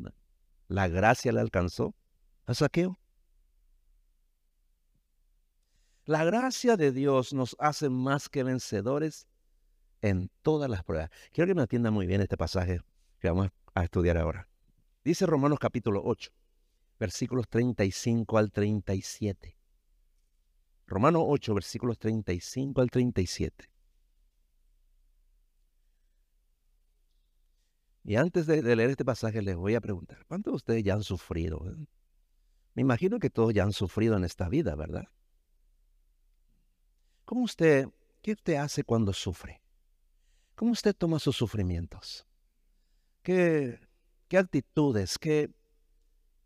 [0.72, 1.94] La gracia le alcanzó
[2.46, 2.98] a saqueo.
[6.06, 9.28] La gracia de Dios nos hace más que vencedores
[10.02, 11.10] en todas las pruebas.
[11.34, 12.80] Quiero que me atienda muy bien este pasaje
[13.20, 14.48] que vamos a estudiar ahora.
[15.04, 16.32] Dice Romanos capítulo 8,
[16.98, 19.58] versículos 35 al 37.
[20.88, 23.71] Romanos 8, versículos 35 al 37.
[28.04, 31.04] Y antes de, leer este pasaje les voy a preguntar, ¿cuántos de ustedes ya han
[31.04, 31.62] sufrido?
[31.70, 31.86] Eh?
[32.74, 35.08] Me imagino que todos ya han sufrido en esta vida, ¿verdad?
[37.26, 37.88] ¿Cómo usted,
[38.22, 39.62] qué usted hace cuando sufre?
[40.56, 42.28] ¿Cómo usted toma sus sufrimientos?
[43.22, 43.80] ¿Qué,
[44.28, 45.52] qué actitudes, qué,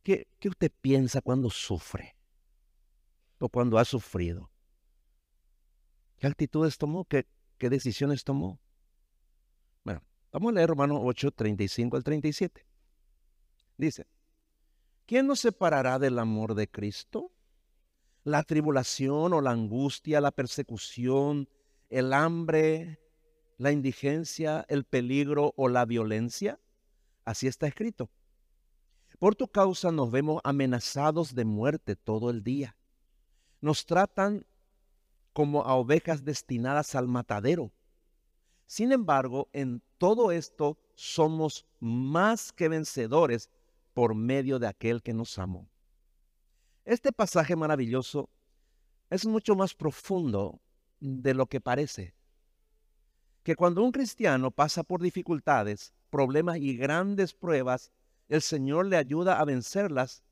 [0.04, 2.15] qué, qué usted piensa cuando sufre?
[3.39, 4.52] O cuando ha sufrido.
[6.18, 7.06] ¿Qué actitudes tomó?
[7.06, 7.26] ¿Qué,
[7.58, 8.60] qué decisiones tomó?
[10.36, 12.65] Vamos a leer Romanos 8, 35 al 37.
[13.78, 14.06] Dice,
[15.06, 17.32] ¿quién nos separará del amor de Cristo?
[18.26, 21.48] ¿La tribulación o la angustia, la persecución,
[21.89, 23.00] el hambre,
[23.58, 26.60] la indigencia, el peligro o la violencia?
[27.24, 28.10] Así está escrito.
[29.19, 32.76] Por tu causa nos vemos amenazados de muerte todo el día.
[33.62, 34.45] Nos tratan
[35.32, 37.71] como a ovejas destinadas al matadero.
[38.65, 43.49] Sin embargo, en todo esto somos más que vencedores
[43.93, 45.69] por medio de aquel que nos amó.
[46.84, 48.29] Este pasaje maravilloso
[49.10, 50.60] es mucho más profundo
[50.99, 52.13] de lo que parece.
[53.43, 57.91] Que cuando un cristiano pasa por dificultades, problemas y grandes pruebas,
[58.27, 60.23] el Señor le ayuda a vencerlas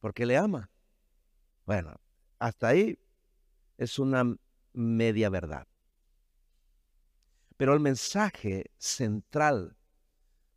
[0.00, 0.70] porque le ama.
[1.64, 1.96] Bueno,
[2.38, 2.98] hasta ahí
[3.78, 4.36] es una
[4.72, 5.66] media verdad.
[7.56, 9.76] Pero el mensaje central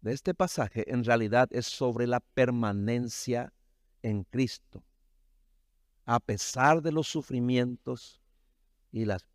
[0.02, 3.54] de este pasaje en realidad es sobre la permanencia
[4.02, 4.84] en Cristo.
[6.06, 8.22] A pesar de los sufrimientos
[8.92, 9.26] y las,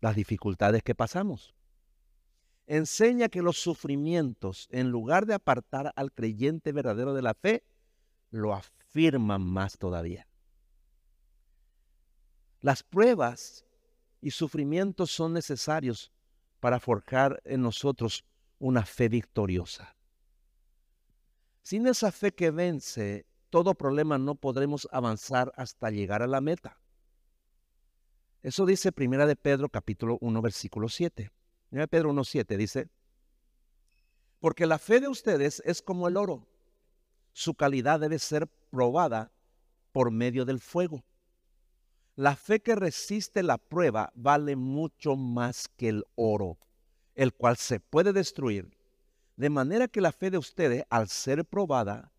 [0.00, 1.54] las dificultades que pasamos.
[2.66, 7.64] Enseña que los sufrimientos, en lugar de apartar al creyente verdadero de la fe,
[8.30, 10.26] lo afirman más todavía.
[12.60, 13.66] Las pruebas
[14.20, 16.12] y sufrimientos son necesarios
[16.62, 18.24] para forjar en nosotros
[18.60, 19.96] una fe victoriosa.
[21.60, 26.78] Sin esa fe que vence todo problema no podremos avanzar hasta llegar a la meta.
[28.44, 31.32] Eso dice Primera de Pedro capítulo 1 versículo 7.
[31.68, 32.88] Primera de Pedro 1 7 dice,
[34.38, 36.46] porque la fe de ustedes es como el oro.
[37.32, 39.32] Su calidad debe ser probada
[39.90, 41.02] por medio del fuego.
[42.14, 46.58] La fe que resiste la prueba vale mucho más que el oro,
[47.14, 48.76] el cual se puede destruir.
[49.36, 52.12] De manera que la fe de ustedes, al ser probada,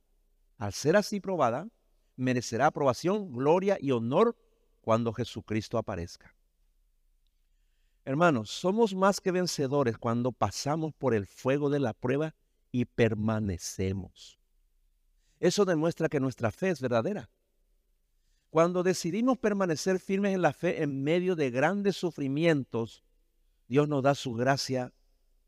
[0.57, 1.67] al ser así probada,
[2.15, 4.35] merecerá aprobación, gloria y honor
[4.81, 6.35] cuando Jesucristo aparezca.
[8.05, 12.35] Hermanos, somos más que vencedores cuando pasamos por el fuego de la prueba
[12.71, 14.39] y permanecemos.
[15.39, 17.29] Eso demuestra que nuestra fe es verdadera.
[18.53, 23.03] Cuando decidimos permanecer firmes en la fe en medio de grandes sufrimientos,
[23.67, 24.93] Dios nos da su gracia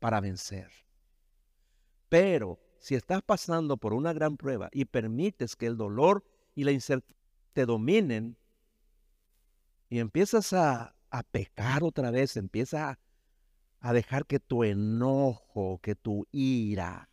[0.00, 0.72] para vencer.
[2.08, 6.24] Pero si estás pasando por una gran prueba y permites que el dolor
[6.56, 7.16] y la incertidumbre
[7.52, 8.36] te dominen
[9.88, 10.96] y empiezas a,
[11.30, 12.98] pecar otra vez, empiezas a,
[13.78, 17.08] a dejar que tu enojo, que tu ira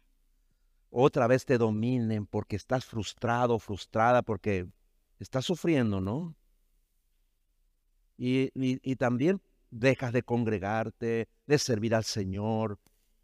[0.90, 4.68] otra vez te dominen porque estás frustrado, frustrada, porque
[5.24, 6.36] estás sufriendo, ¿no?
[8.18, 12.80] Y, también dejas de congregarte, de servir al Señor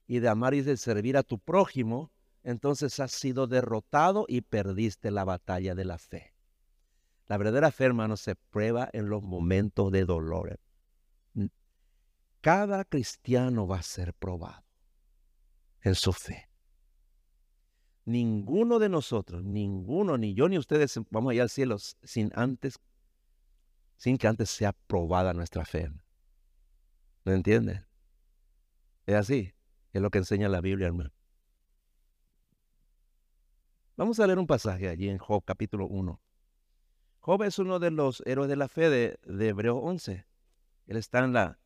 [0.08, 2.12] y de amar y de servir a tu prójimo,
[2.44, 6.34] entonces has sido derrotado y perdiste la batalla de la fe.
[7.28, 10.60] La verdadera fe, hermano, se prueba en los momentos de dolor.
[12.42, 14.64] Cada cristiano va a ser probado
[15.82, 16.49] en su fe.
[18.10, 22.80] Ninguno de nosotros, ninguno, ni yo ni ustedes vamos allá al cielo sin antes,
[23.98, 25.92] sin que antes sea probada nuestra fe.
[27.24, 27.86] ¿Me entiende?
[29.06, 29.54] Es así,
[29.94, 31.12] es lo que enseña la Biblia, hermano.
[33.96, 36.20] Vamos a leer un pasaje allí en Job capítulo 1.
[37.20, 40.26] Job es uno de los héroes de la fe de, de Hebreos 11.
[40.88, 41.60] Él está en la,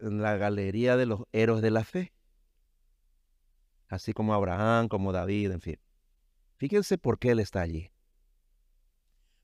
[0.00, 2.12] en la galería de los héroes de la fe
[3.94, 5.78] así como Abraham, como David, en fin.
[6.56, 7.90] Fíjense por qué él está allí.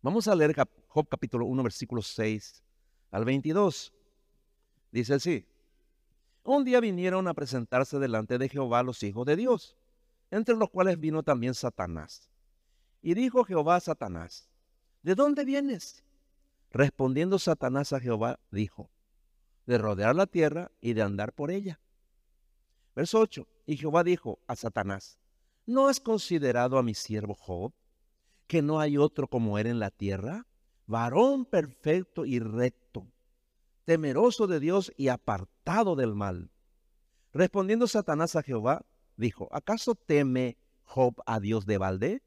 [0.02, 0.54] Vamos a leer
[0.88, 2.62] Job capítulo 1, versículos 6
[3.10, 3.92] al 22.
[4.92, 5.46] Dice así.
[6.42, 9.76] Un día vinieron a presentarse delante de Jehová los hijos de Dios,
[10.30, 12.30] entre los cuales vino también Satanás.
[13.02, 14.48] Y dijo Jehová a Satanás,
[15.02, 16.04] ¿de dónde vienes?
[16.70, 18.90] Respondiendo Satanás a Jehová, dijo,
[19.66, 21.80] de rodear la tierra y de andar por ella.
[22.94, 23.46] Verso 8.
[23.66, 25.18] Y Jehová dijo a Satanás,
[25.66, 27.72] ¿no has considerado a mi siervo Job,
[28.46, 30.46] que no hay otro como él en la tierra?
[30.86, 33.06] Varón perfecto y recto,
[33.84, 36.50] temeroso de Dios y apartado del mal.
[37.32, 38.84] Respondiendo Satanás a Jehová,
[39.16, 42.22] dijo, ¿acaso teme Job a Dios de balde?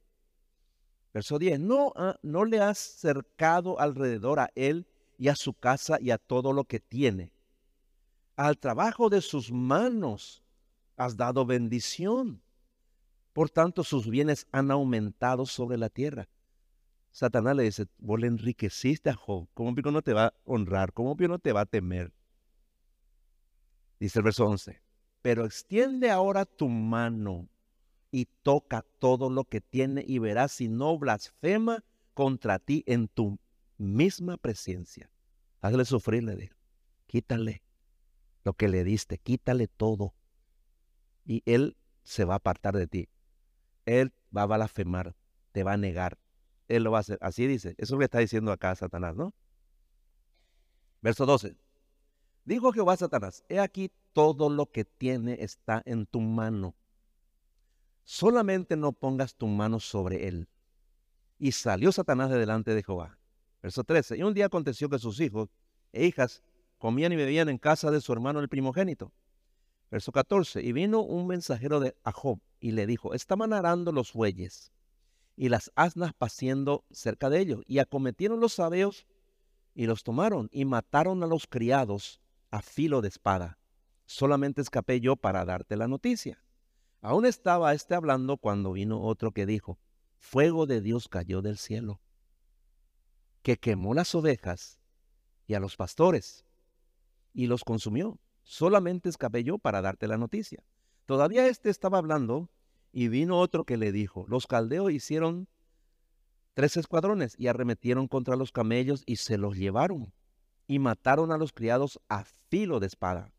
[1.14, 4.88] Verso 10, ¿no, no le has cercado alrededor a él
[5.18, 7.34] y a su casa y a todo lo que tiene?
[8.36, 10.43] Al trabajo de sus manos
[10.98, 12.42] has dado bendición.
[13.34, 16.28] Por tanto, sus bienes han aumentado sobre la tierra.
[17.12, 19.48] Satanás le dice, vos le enriqueciste a Job.
[19.54, 20.94] ¿Cómo que no te va a honrar?
[20.94, 22.12] ¿Cómo que no te va a temer?
[24.00, 24.82] Dice el verso 11.
[25.22, 27.48] Pero extiende ahora tu mano
[28.12, 31.84] y toca todo lo que tiene y verás si no blasfema
[32.14, 33.40] contra ti en tu
[33.78, 35.10] misma presencia.
[35.62, 36.56] Hazle sufrir, le dijo.
[37.08, 37.64] Quítale
[38.44, 40.14] lo que le diste, quítale todo
[41.26, 43.10] y Él se va a apartar de ti.
[43.86, 45.16] Él va a blasfemar,
[45.52, 46.18] te va a negar.
[46.68, 47.18] Él lo va a hacer.
[47.22, 47.70] Así dice.
[47.72, 49.34] Eso es lo que está diciendo acá Satanás, ¿no?
[51.02, 51.56] Verso 12.
[52.46, 56.76] Dijo Jehová a Satanás, he aquí todo lo que tiene está en tu mano.
[58.04, 60.50] Solamente no pongas tu mano sobre él.
[61.40, 63.18] Y salió Satanás de delante de Jehová.
[63.62, 64.18] Verso 13.
[64.18, 65.50] Y un día aconteció que sus hijos
[65.94, 66.44] e hijas
[66.78, 69.14] comían y bebían en casa de su hermano el primogénito.
[69.94, 70.64] Verso 14.
[70.64, 74.72] Y vino un mensajero de Job y le dijo, estaban arando los bueyes
[75.36, 77.62] y las asnas paciendo cerca de ellos.
[77.68, 79.06] Y acometieron los sabeos
[79.76, 82.20] y los tomaron y mataron a los criados
[82.50, 83.60] a filo de espada.
[84.08, 86.44] Solamente escapé yo para darte la noticia.
[87.02, 89.78] Aún estaba este hablando cuando vino otro que dijo,
[90.18, 92.02] fuego de Dios cayó del cielo,
[93.44, 94.80] que quemó las ovejas
[95.46, 96.46] y a los pastores
[97.32, 99.10] y los consumió solamente
[99.44, 100.64] yo para darte la noticia.
[101.06, 102.50] Todavía este estaba hablando
[102.92, 105.48] y vino otro que le dijo, los caldeos hicieron
[106.54, 110.14] tres escuadrones y arremetieron contra los camellos y se los llevaron
[110.68, 113.34] y mataron a los criados a filo de espada.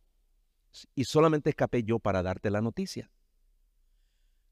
[0.95, 3.11] Y solamente escapé yo para darte la noticia.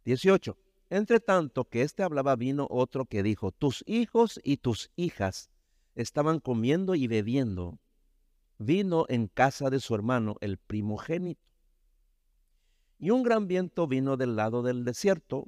[0.05, 0.57] 18.
[0.91, 5.51] Entre tanto que éste hablaba, vino otro que dijo, tus hijos y tus hijas
[5.95, 7.79] estaban comiendo y bebiendo
[8.65, 11.41] vino en casa de su hermano, el primogénito.
[12.99, 15.47] Y un gran viento vino del lado del desierto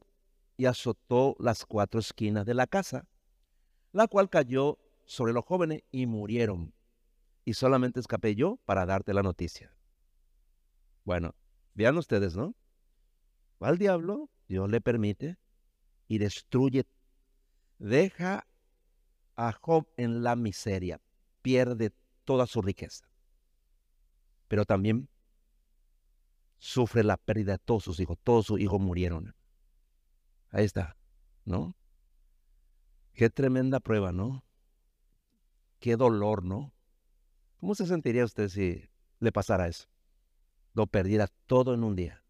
[0.57, 3.07] y azotó las cuatro esquinas de la casa,
[3.93, 6.75] la cual cayó sobre los jóvenes y murieron.
[7.45, 9.75] Y solamente escapé yo para darte la noticia.
[11.05, 11.35] Bueno,
[11.75, 12.55] vean ustedes, ¿no?
[13.62, 15.37] Va al diablo, Dios le permite,
[16.09, 16.87] y destruye,
[17.79, 18.47] deja
[19.37, 21.01] a Job en la miseria,
[21.43, 21.93] pierde
[22.25, 23.07] toda su riqueza.
[24.49, 25.09] Pero también
[26.59, 28.18] sufre la pérdida de todos sus hijos.
[28.22, 29.35] Todos sus hijos murieron.
[30.51, 30.97] Ahí está,
[31.45, 31.77] ¿no?
[33.12, 34.45] Qué tremenda prueba, ¿no?
[35.79, 36.72] Qué dolor, ¿no?
[37.59, 38.89] ¿Cómo se sentiría usted si
[39.20, 39.89] le pasara eso?
[40.72, 42.25] Lo perdiera todo en un día.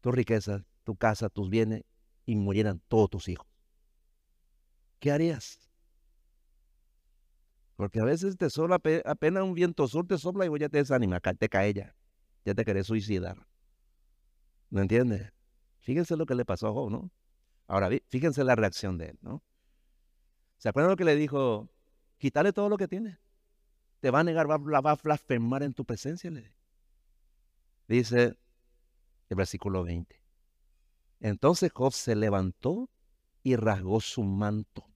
[0.00, 1.84] Tu riqueza, tu casa, tus bienes
[2.24, 3.46] y murieran todos tus hijos.
[4.98, 5.69] ¿Qué harías?
[7.80, 11.18] Porque a veces te sopla, apenas un viento sur te sopla y ya te desanima,
[11.18, 11.96] te cae ya.
[12.44, 13.46] Ya te querés suicidar.
[14.68, 15.32] ¿No entiendes?
[15.78, 17.10] Fíjense lo que le pasó a Job, ¿no?
[17.66, 19.42] Ahora, fíjense la reacción de él, ¿no?
[20.58, 21.70] ¿Se acuerdan lo que le dijo?
[22.18, 23.18] Quítale todo lo que tiene.
[24.00, 26.30] Te va a negar, va, va a blasfemar en tu presencia.
[26.30, 26.52] Le
[27.86, 28.36] dice
[29.30, 30.22] el versículo 20.
[31.20, 32.90] Entonces Job se levantó
[33.42, 34.89] y rasgó su manto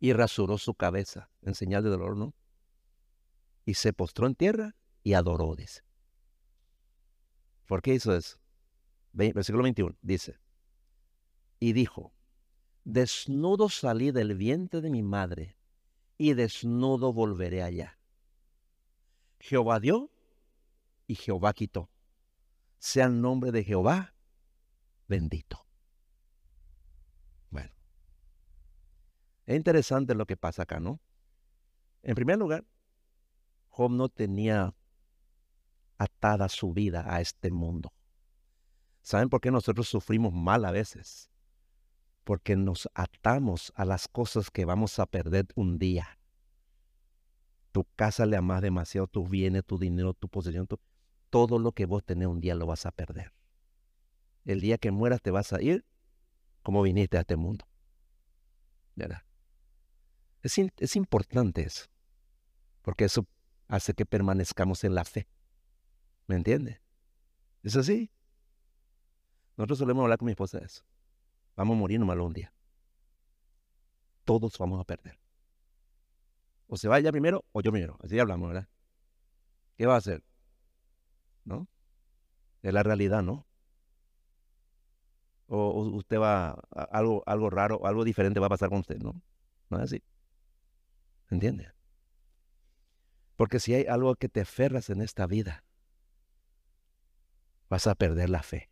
[0.00, 2.34] y rasuró su cabeza en señal de dolor, ¿no?
[3.68, 5.82] y se postró en tierra y adoró, dice.
[7.66, 8.38] ¿Por qué hizo eso?
[9.12, 10.40] Versículo 21 dice,
[11.60, 12.14] y dijo,
[12.84, 15.58] desnudo salí del vientre de mi madre
[16.16, 17.98] y desnudo volveré allá.
[19.38, 20.10] Jehová dio
[21.06, 21.90] y Jehová quitó.
[22.78, 24.14] Sea el nombre de Jehová
[25.08, 25.66] bendito.
[27.50, 27.74] Bueno,
[29.48, 31.00] es interesante lo que pasa acá, ¿no?
[32.02, 32.66] En primer lugar,
[33.70, 34.74] Job no tenía
[35.96, 37.90] atada su vida a este mundo.
[39.00, 41.30] ¿Saben por qué nosotros sufrimos mal a veces?
[42.24, 46.18] Porque nos atamos a las cosas que vamos a perder un día.
[47.72, 50.68] Tu casa le amas demasiado, tus bienes, tu dinero, tu posesión,
[51.30, 53.32] todo lo que vos tenés un día lo vas a perder.
[54.44, 55.86] El día que mueras te vas a ir
[56.62, 57.66] como viniste a este mundo.
[58.94, 59.22] ¿Verdad?
[60.56, 61.86] Es, es importante eso,
[62.80, 63.26] porque eso
[63.68, 65.28] hace que permanezcamos en la fe.
[66.26, 66.80] ¿Me entiende?
[67.62, 68.10] ¿Es así?
[69.58, 70.84] Nosotros solemos hablar con mi esposa de eso.
[71.54, 72.52] Vamos a morir nomás un día.
[74.24, 75.18] Todos vamos a perder.
[76.66, 77.98] O se va ella primero o yo primero.
[78.02, 78.68] Así hablamos, ¿verdad?
[79.76, 80.22] ¿Qué va a hacer?
[81.44, 81.68] ¿No?
[82.62, 83.46] Es la realidad, ¿no?
[85.46, 86.52] O, usted va,
[86.90, 89.20] algo, algo raro, algo diferente va a pasar con usted, ¿no?
[89.70, 90.02] No es así.
[91.30, 91.72] ¿Entiende?
[93.36, 95.64] Porque si hay algo que te aferras en esta vida,
[97.68, 98.70] vas a perder la fe.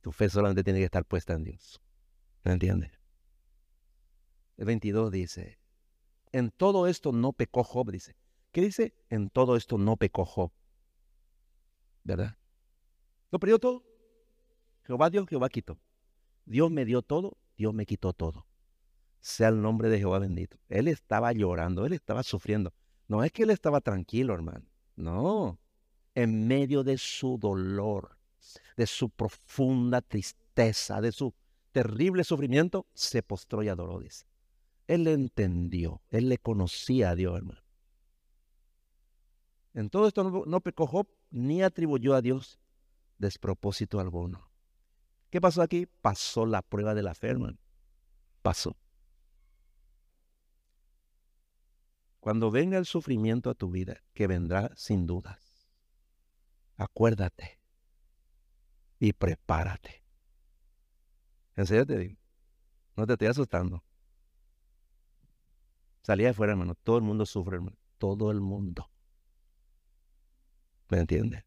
[0.00, 1.80] Tu fe solamente tiene que estar puesta en Dios.
[2.42, 2.90] ¿Me entiende?
[4.56, 5.58] El 22 dice,
[6.32, 8.16] en todo esto no pecó Job, dice.
[8.52, 8.94] ¿Qué dice?
[9.08, 10.52] En todo esto no pecó Job.
[12.02, 12.36] ¿Verdad?
[13.30, 13.84] ¿Lo perdió todo?
[14.82, 15.80] Jehová dio, Jehová quitó.
[16.44, 18.46] Dios me dio todo, Dios me quitó todo.
[19.24, 20.58] Sea el nombre de Jehová bendito.
[20.68, 22.74] Él estaba llorando, él estaba sufriendo.
[23.08, 24.66] No es que él estaba tranquilo, hermano.
[24.96, 25.58] No.
[26.14, 28.18] En medio de su dolor,
[28.76, 31.32] de su profunda tristeza, de su
[31.72, 34.26] terrible sufrimiento, se postró y adoró, dice.
[34.88, 37.62] Él le entendió, él le conocía a Dios, hermano.
[39.72, 40.62] En todo esto no, no
[41.30, 42.58] ni atribuyó a Dios
[43.16, 44.50] despropósito alguno.
[45.30, 45.86] ¿Qué pasó aquí?
[46.02, 47.56] Pasó la prueba de la fe, hermano.
[48.42, 48.76] Pasó.
[52.24, 55.68] Cuando venga el sufrimiento a tu vida, que vendrá sin dudas,
[56.78, 57.60] acuérdate
[58.98, 60.02] y prepárate.
[61.54, 62.18] En serio te digo,
[62.96, 63.84] no te estoy asustando.
[66.00, 68.90] Salí afuera, hermano, todo el mundo sufre, hermano, todo el mundo.
[70.88, 71.44] ¿Me entiendes?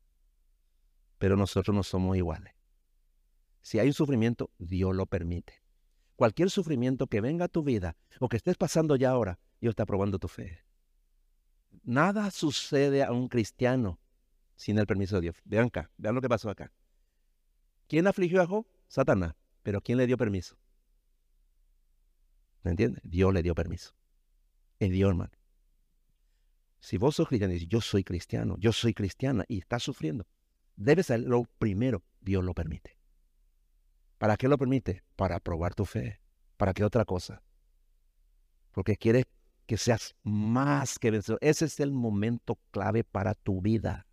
[1.17, 2.53] Pero nosotros no somos iguales.
[3.61, 5.63] Si hay un sufrimiento, Dios lo permite.
[6.15, 9.87] Cualquier sufrimiento que venga a tu vida o que estés pasando ya ahora, Dios está
[9.87, 10.66] probando tu fe.
[11.87, 13.97] Nada sucede a un cristiano
[14.57, 15.35] sin el permiso de Dios.
[15.45, 16.69] Vean acá, vean lo que pasó acá.
[17.87, 18.67] ¿Quién afligió a Job?
[18.89, 19.35] Satanás.
[19.63, 20.57] Pero ¿quién le dio permiso?
[22.63, 23.01] ¿Me entiendes?
[23.05, 23.93] Dios le dio permiso.
[24.79, 25.31] Es Dios, hermano.
[26.81, 30.27] Si vos sos cristiano y dices, yo soy cristiano, yo soy cristiana y estás sufriendo,
[30.75, 32.97] debe ser lo primero, Dios lo permite.
[34.17, 35.05] ¿Para qué lo permite?
[35.15, 36.19] Para probar tu fe.
[36.57, 37.41] ¿Para qué otra cosa?
[38.73, 39.23] Porque quiere
[39.67, 41.37] que seas más que vencedor.
[41.41, 44.07] Ese es el momento clave para tu vida.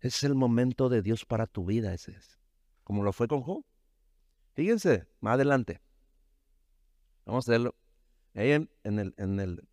[0.00, 2.38] Es el momento de Dios para tu vida, ese es.
[2.82, 3.64] Como lo fue con Job.
[4.54, 5.80] Fíjense, más adelante.
[7.26, 7.74] Vamos a verlo.
[8.34, 9.68] Ahí en, el, en el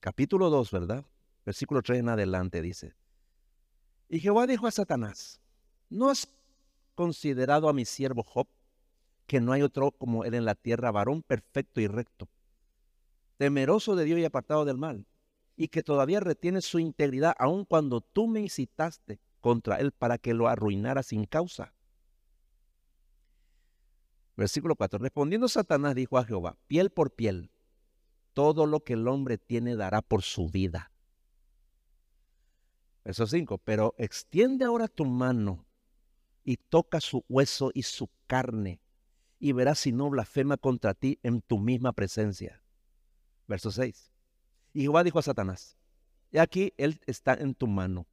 [0.00, 1.04] capítulo 2, ¿verdad?
[1.44, 2.94] Versículo 3 en adelante dice.
[4.08, 5.40] Y Jehová dijo a Satanás,
[5.88, 6.28] ¿no has
[6.94, 8.48] considerado a mi siervo Job,
[9.26, 12.28] que no hay otro como él en la tierra, varón perfecto y recto,
[13.38, 15.06] temeroso de Dios y apartado del mal,
[15.56, 20.34] y que todavía retiene su integridad aun cuando tú me incitaste contra él para que
[20.34, 21.72] lo arruinara sin causa.
[24.36, 24.98] Versículo 4.
[25.00, 27.50] Respondiendo Satanás dijo a Jehová, piel por piel,
[28.34, 30.92] todo lo que el hombre tiene dará por su vida.
[33.04, 33.58] Verso 5.
[33.58, 35.66] Pero extiende ahora tu mano
[36.44, 38.80] y toca su hueso y su carne,
[39.40, 42.62] y verás si no blasfema contra ti en tu misma presencia.
[43.48, 44.12] Verso 6.
[44.74, 45.76] Y Jehová dijo a Satanás,
[46.30, 48.06] y aquí él está en tu mano,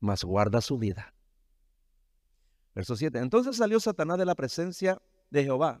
[0.00, 1.14] mas guarda su vida.
[2.74, 3.18] Verso 7.
[3.18, 5.00] Entonces salió Satanás de la presencia
[5.30, 5.80] de Jehová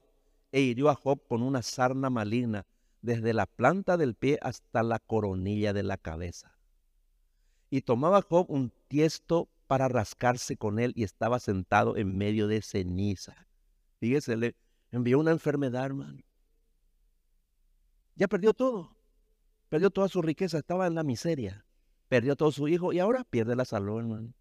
[0.52, 2.66] e hirió a Job con una sarna maligna
[3.02, 6.56] desde la planta del pie hasta la coronilla de la cabeza.
[7.70, 12.62] Y tomaba Job un tiesto para rascarse con él y estaba sentado en medio de
[12.62, 13.46] ceniza.
[13.98, 14.56] Fíjese, le
[14.90, 16.20] envió una enfermedad, hermano.
[18.20, 18.94] Ya perdió todo.
[19.70, 21.64] perdió toda su riqueza, estaba en la miseria,
[22.08, 24.34] perdió todo su hijo y ahora pierde la salud, hermano.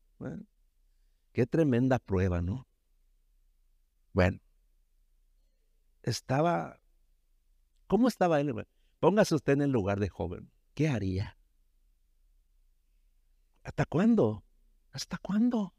[1.32, 2.68] qué tremenda prueba, ¿no?
[4.12, 4.42] Bueno,
[6.04, 6.82] estaba,
[7.88, 8.68] ¿cómo estaba él?
[9.00, 10.52] Póngase usted en el lugar de joven.
[10.74, 11.38] ¿Qué haría?
[13.64, 14.44] ¿Hasta cuándo?
[14.92, 15.74] ¿Hasta cuándo?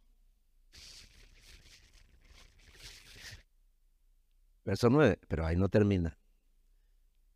[4.65, 6.20] Verso 9, pero ahí no termina.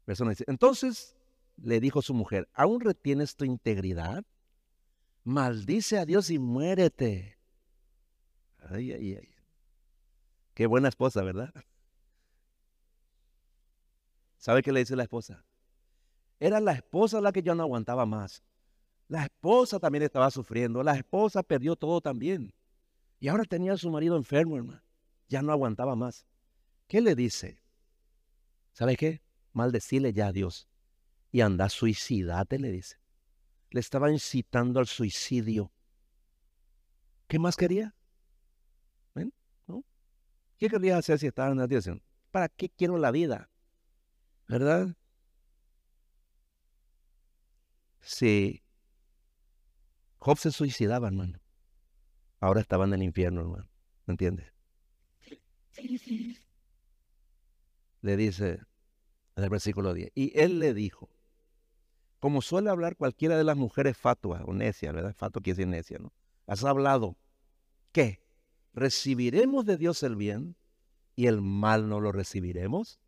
[0.07, 1.17] Verso 9 dice, entonces
[1.57, 4.25] le dijo su mujer, ¿aún retienes tu integridad?
[5.25, 7.39] Maldice a Dios y muérete.
[8.59, 9.35] Ay, ay, ay.
[10.53, 11.53] Qué buena esposa, ¿verdad?
[14.37, 15.45] ¿Sabe qué le dice la esposa?
[16.39, 18.43] Era la esposa la que yo no aguantaba más.
[19.09, 20.83] La esposa también estaba sufriendo.
[20.83, 22.55] La esposa perdió todo también.
[23.21, 24.83] Y ahora tenía a su marido enfermo, hermano.
[25.29, 26.27] Ya no aguantaba más.
[26.87, 27.63] ¿Qué le dice?
[28.73, 29.24] ¿Sabe qué?
[29.55, 30.69] Maldecirle ya a Dios.
[31.33, 32.99] Y anda, suicidate, le dice.
[33.71, 35.73] Le estaba incitando al suicidio.
[37.27, 37.95] ¿Qué más quería?
[39.15, 39.33] ¿Ven?
[39.67, 39.85] ¿No?
[40.59, 42.03] ¿Qué quería hacer si estaba en la dirección?
[42.31, 43.51] ¿Para qué quiero la vida?
[44.47, 44.95] ¿Verdad?
[48.01, 48.63] Si
[50.19, 51.39] Job se suicidaba, hermano.
[52.41, 53.69] Ahora estaba en el infierno, hermano.
[54.07, 54.53] ¿Me entiendes?
[58.03, 58.61] Le dice
[59.37, 60.13] en el versículo 10.
[60.15, 61.09] Y él le dijo,
[62.21, 65.15] como suele hablar cualquiera de las mujeres fatuas o necias, ¿verdad?
[65.15, 66.13] Fatua quiere decir necia, ¿no?
[66.47, 67.17] Has hablado
[67.93, 68.21] que
[68.73, 70.57] recibiremos de Dios el bien
[71.17, 72.99] y el mal no lo recibiremos.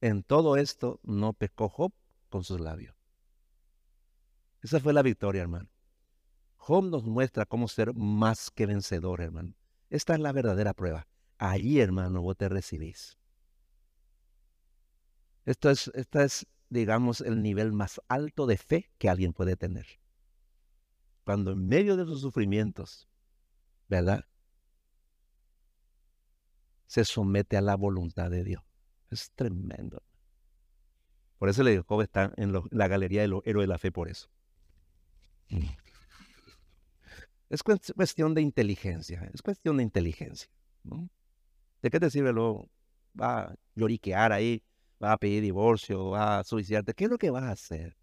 [0.00, 1.92] En todo esto no pecó Job
[2.28, 2.94] con sus labios.
[4.62, 5.68] Esa fue la victoria, hermano.
[6.56, 9.54] Job nos muestra cómo ser más que vencedor, hermano.
[9.90, 11.06] Esta es la verdadera prueba.
[11.38, 13.16] Allí, hermano, vos te recibís.
[15.48, 19.86] Esto es, es, digamos, el nivel más alto de fe que alguien puede tener.
[21.24, 23.08] Cuando en medio de sus sufrimientos,
[23.88, 24.26] ¿verdad?
[26.86, 28.62] Se somete a la voluntad de Dios.
[29.10, 30.02] Es tremendo.
[31.38, 33.90] Por eso le digo, Job está en la galería de los héroes de la fe
[33.90, 34.28] por eso.
[35.48, 35.64] Mm.
[37.48, 40.50] Es cuestión de inteligencia, es cuestión de inteligencia.
[41.80, 42.68] ¿De qué te sirve luego?
[43.18, 44.62] Va lloriquear ahí,
[45.02, 46.94] va a pedir divorcio, va a suicidarte.
[46.94, 47.96] ¿Qué es lo que vas a hacer?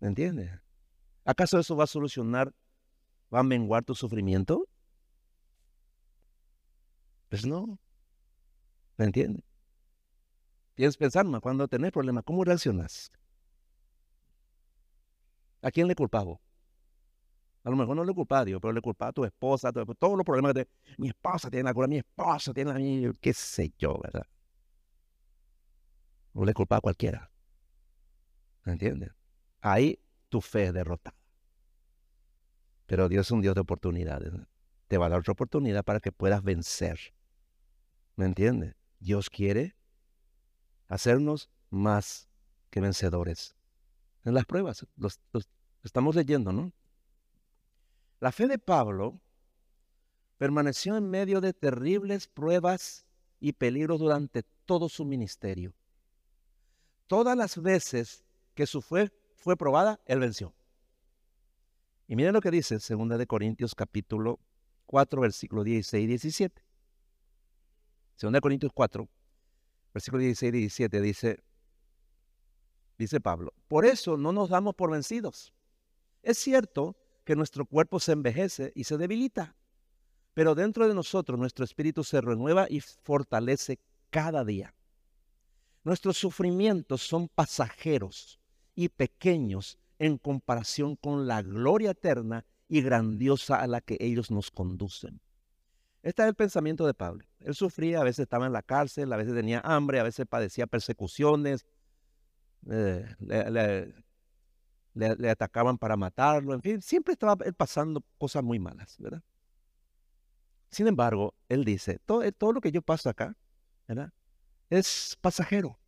[0.00, 0.50] ¿Me entiendes?
[1.24, 2.52] ¿Acaso eso va a solucionar,
[3.32, 4.66] va a menguar tu sufrimiento?
[7.28, 7.78] Pues no.
[8.96, 9.44] ¿Me entiendes?
[10.74, 13.10] Tienes que pensar más, cuando tenés problemas, ¿cómo reaccionas?
[15.62, 16.38] ¿A quién le culpaba?
[17.62, 19.72] A lo mejor no le culpa a Dios, pero le culpa a tu esposa, a
[19.72, 23.32] todos los problemas que te, mi esposa tiene la culpa, mi esposa tiene la qué
[23.32, 24.26] sé yo, ¿verdad?
[26.34, 27.30] No le culpa a cualquiera.
[28.64, 29.12] ¿Me entiendes?
[29.60, 31.16] Ahí tu fe es derrotada.
[32.86, 34.32] Pero Dios es un Dios de oportunidades.
[34.88, 36.98] Te va a dar otra oportunidad para que puedas vencer.
[38.16, 38.74] ¿Me entiendes?
[38.98, 39.76] Dios quiere
[40.88, 42.28] hacernos más
[42.70, 43.54] que vencedores.
[44.24, 45.20] En las pruebas, los
[45.82, 46.72] estamos leyendo, ¿no?
[48.20, 49.20] La fe de Pablo
[50.38, 53.06] permaneció en medio de terribles pruebas
[53.38, 55.74] y peligros durante todo su ministerio.
[57.06, 58.24] Todas las veces
[58.54, 60.54] que su fe fue probada, él venció.
[62.06, 64.38] Y miren lo que dice 2 de Corintios capítulo
[64.86, 66.62] 4, versículo 16 y 17.
[68.20, 69.08] 2 de Corintios 4,
[69.92, 71.44] versículo 16 y 17 dice,
[72.96, 75.52] dice Pablo, por eso no nos damos por vencidos.
[76.22, 79.56] Es cierto que nuestro cuerpo se envejece y se debilita,
[80.32, 83.78] pero dentro de nosotros nuestro espíritu se renueva y fortalece
[84.10, 84.74] cada día.
[85.84, 88.40] Nuestros sufrimientos son pasajeros
[88.74, 94.50] y pequeños en comparación con la gloria eterna y grandiosa a la que ellos nos
[94.50, 95.20] conducen.
[96.02, 97.24] Este es el pensamiento de Pablo.
[97.40, 100.66] Él sufría, a veces estaba en la cárcel, a veces tenía hambre, a veces padecía
[100.66, 101.66] persecuciones,
[102.70, 103.06] eh,
[104.94, 109.22] le, atacaban para matarlo, en fin, siempre estaba pasando cosas muy malas, ¿verdad?
[110.70, 113.36] Sin embargo, él dice, todo, todo lo que yo paso acá,
[113.86, 114.12] ¿verdad?
[114.74, 115.78] Es pasajero,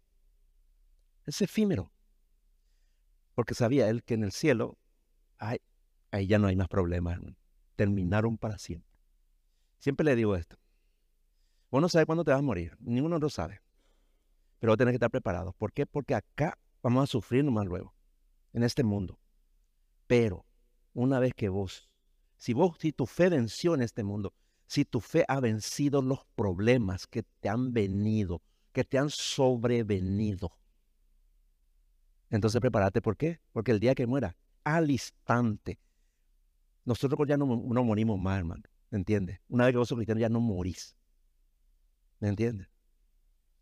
[1.24, 1.90] es efímero,
[3.34, 4.78] porque sabía él que en el cielo,
[5.38, 5.58] ay,
[6.12, 7.18] ahí ya no hay más problemas,
[7.74, 8.88] terminaron para siempre.
[9.80, 10.56] Siempre le digo esto,
[11.68, 13.60] vos no sabes cuándo te vas a morir, ninguno lo sabe,
[14.60, 15.52] pero vos tenés que estar preparado.
[15.54, 15.84] ¿Por qué?
[15.84, 17.92] Porque acá vamos a sufrir nomás luego
[18.52, 19.18] en este mundo.
[20.06, 20.46] Pero
[20.94, 21.90] una vez que vos,
[22.36, 24.32] si vos, si tu fe venció en este mundo,
[24.64, 28.42] si tu fe ha vencido los problemas que te han venido,
[28.76, 30.52] que te han sobrevenido,
[32.28, 33.40] Entonces prepárate, ¿por qué?
[33.52, 35.78] Porque el día que muera, al instante,
[36.84, 38.64] nosotros ya no, morimos más, hermano.
[38.90, 39.40] ¿Me entiendes?
[39.48, 40.94] Una vez que vos sos cristiano ya no morís.
[42.20, 42.68] ¿Me entiendes?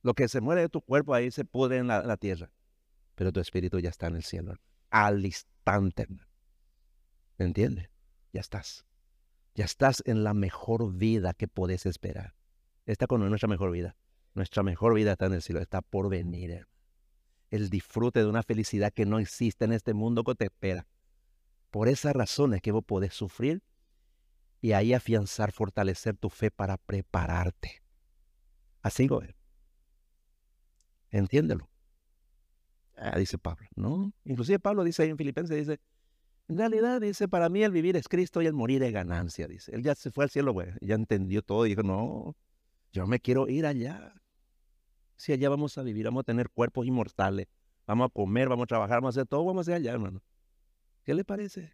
[0.02, 2.50] Lo que se muere de tu cuerpo ahí se pudre en la, tierra.
[3.14, 4.56] Pero tu espíritu ya está en el cielo.
[4.90, 6.28] Al instante, hermano.
[7.38, 7.88] ¿Me entiendes?
[8.32, 8.84] Ya estás.
[9.54, 12.34] Ya estás en la mejor vida que podés esperar.
[12.84, 13.94] Esta con nuestra mejor vida.
[14.34, 15.60] Nuestra mejor vida está en el cielo.
[15.60, 16.66] Está por venir.
[17.50, 20.86] El disfrute de una felicidad que no existe en este mundo que te espera.
[21.70, 23.62] Por esas razones que vos podés sufrir
[24.60, 27.82] y ahí afianzar, fortalecer tu fe para prepararte.
[28.82, 29.34] Así, güey.
[31.10, 31.68] Entiéndelo.
[32.96, 34.12] Ah, dice Pablo, ¿no?
[34.24, 35.80] Inclusive Pablo dice ahí en Filipenses, dice,
[36.48, 39.74] en realidad, dice, para mí el vivir es Cristo y el morir es ganancia, dice.
[39.74, 42.36] Él ya se fue al cielo, güey, ya entendió todo y dijo, no,
[42.92, 44.14] yo me quiero ir allá.
[45.16, 47.46] Si allá vamos a vivir, vamos a tener cuerpos inmortales,
[47.86, 50.22] vamos a comer, vamos a trabajar, vamos a hacer todo, vamos a hacer allá, hermano.
[51.04, 51.72] ¿Qué le parece?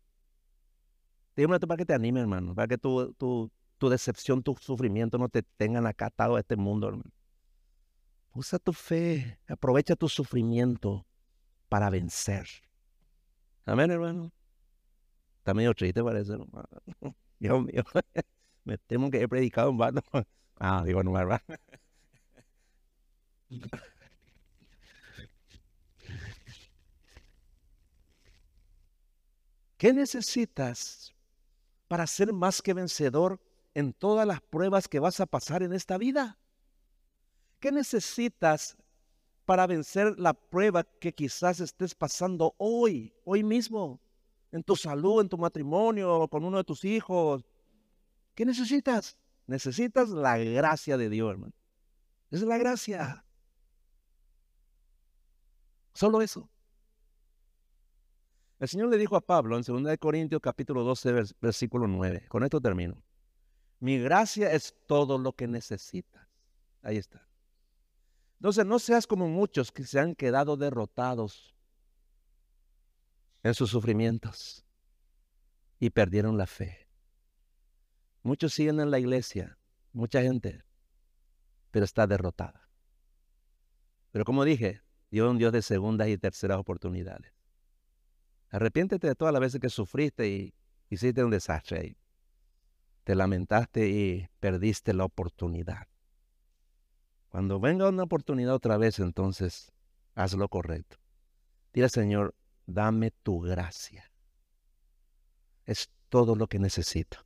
[1.36, 5.28] Dígame para que te anime, hermano, para que tu, tu, tu decepción, tu sufrimiento no
[5.28, 7.10] te tengan acatado a este mundo, hermano.
[8.32, 11.06] Usa tu fe, aprovecha tu sufrimiento
[11.68, 12.46] para vencer.
[13.64, 14.32] Amén, hermano.
[15.38, 16.68] Está medio triste parece, hermano.
[17.38, 17.82] Dios mío,
[18.64, 20.02] me temo que he predicado un vato.
[20.62, 21.40] Ah, digo, no, ¿verdad?
[29.76, 31.14] ¿Qué necesitas
[31.88, 33.40] para ser más que vencedor
[33.74, 36.38] en todas las pruebas que vas a pasar en esta vida?
[37.58, 38.76] ¿Qué necesitas
[39.44, 44.00] para vencer la prueba que quizás estés pasando hoy, hoy mismo,
[44.52, 47.44] en tu salud, en tu matrimonio, con uno de tus hijos?
[48.34, 49.16] ¿Qué necesitas?
[49.46, 51.54] Necesitas la gracia de Dios, hermano.
[52.30, 53.24] Es la gracia.
[55.92, 56.48] Solo eso.
[58.58, 62.26] El Señor le dijo a Pablo en 2 Corintios capítulo 12, versículo 9.
[62.28, 63.02] Con esto termino.
[63.78, 66.28] Mi gracia es todo lo que necesitas.
[66.82, 67.26] Ahí está.
[68.38, 71.54] Entonces no seas como muchos que se han quedado derrotados
[73.42, 74.64] en sus sufrimientos
[75.78, 76.86] y perdieron la fe.
[78.22, 79.58] Muchos siguen en la iglesia,
[79.92, 80.62] mucha gente,
[81.70, 82.68] pero está derrotada.
[84.10, 87.32] Pero como dije, Dios es un Dios de segundas y terceras oportunidades.
[88.50, 90.54] Arrepiéntete de todas las veces que sufriste y
[90.88, 91.96] hiciste un desastre.
[93.04, 95.86] Te lamentaste y perdiste la oportunidad.
[97.28, 99.72] Cuando venga una oportunidad otra vez, entonces
[100.14, 100.96] haz lo correcto.
[101.72, 102.34] Dile, Señor,
[102.66, 104.10] dame tu gracia.
[105.64, 107.18] Es todo lo que necesito.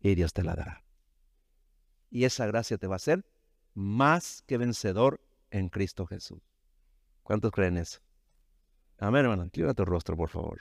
[0.00, 0.84] Y Dios te la dará.
[2.10, 3.24] Y esa gracia te va a hacer
[3.72, 6.51] más que vencedor en Cristo Jesús.
[7.24, 8.00] ¿Cuántos creen eso?
[8.98, 9.44] Amén, hermano.
[9.44, 10.60] Inclina tu rostro, por favor.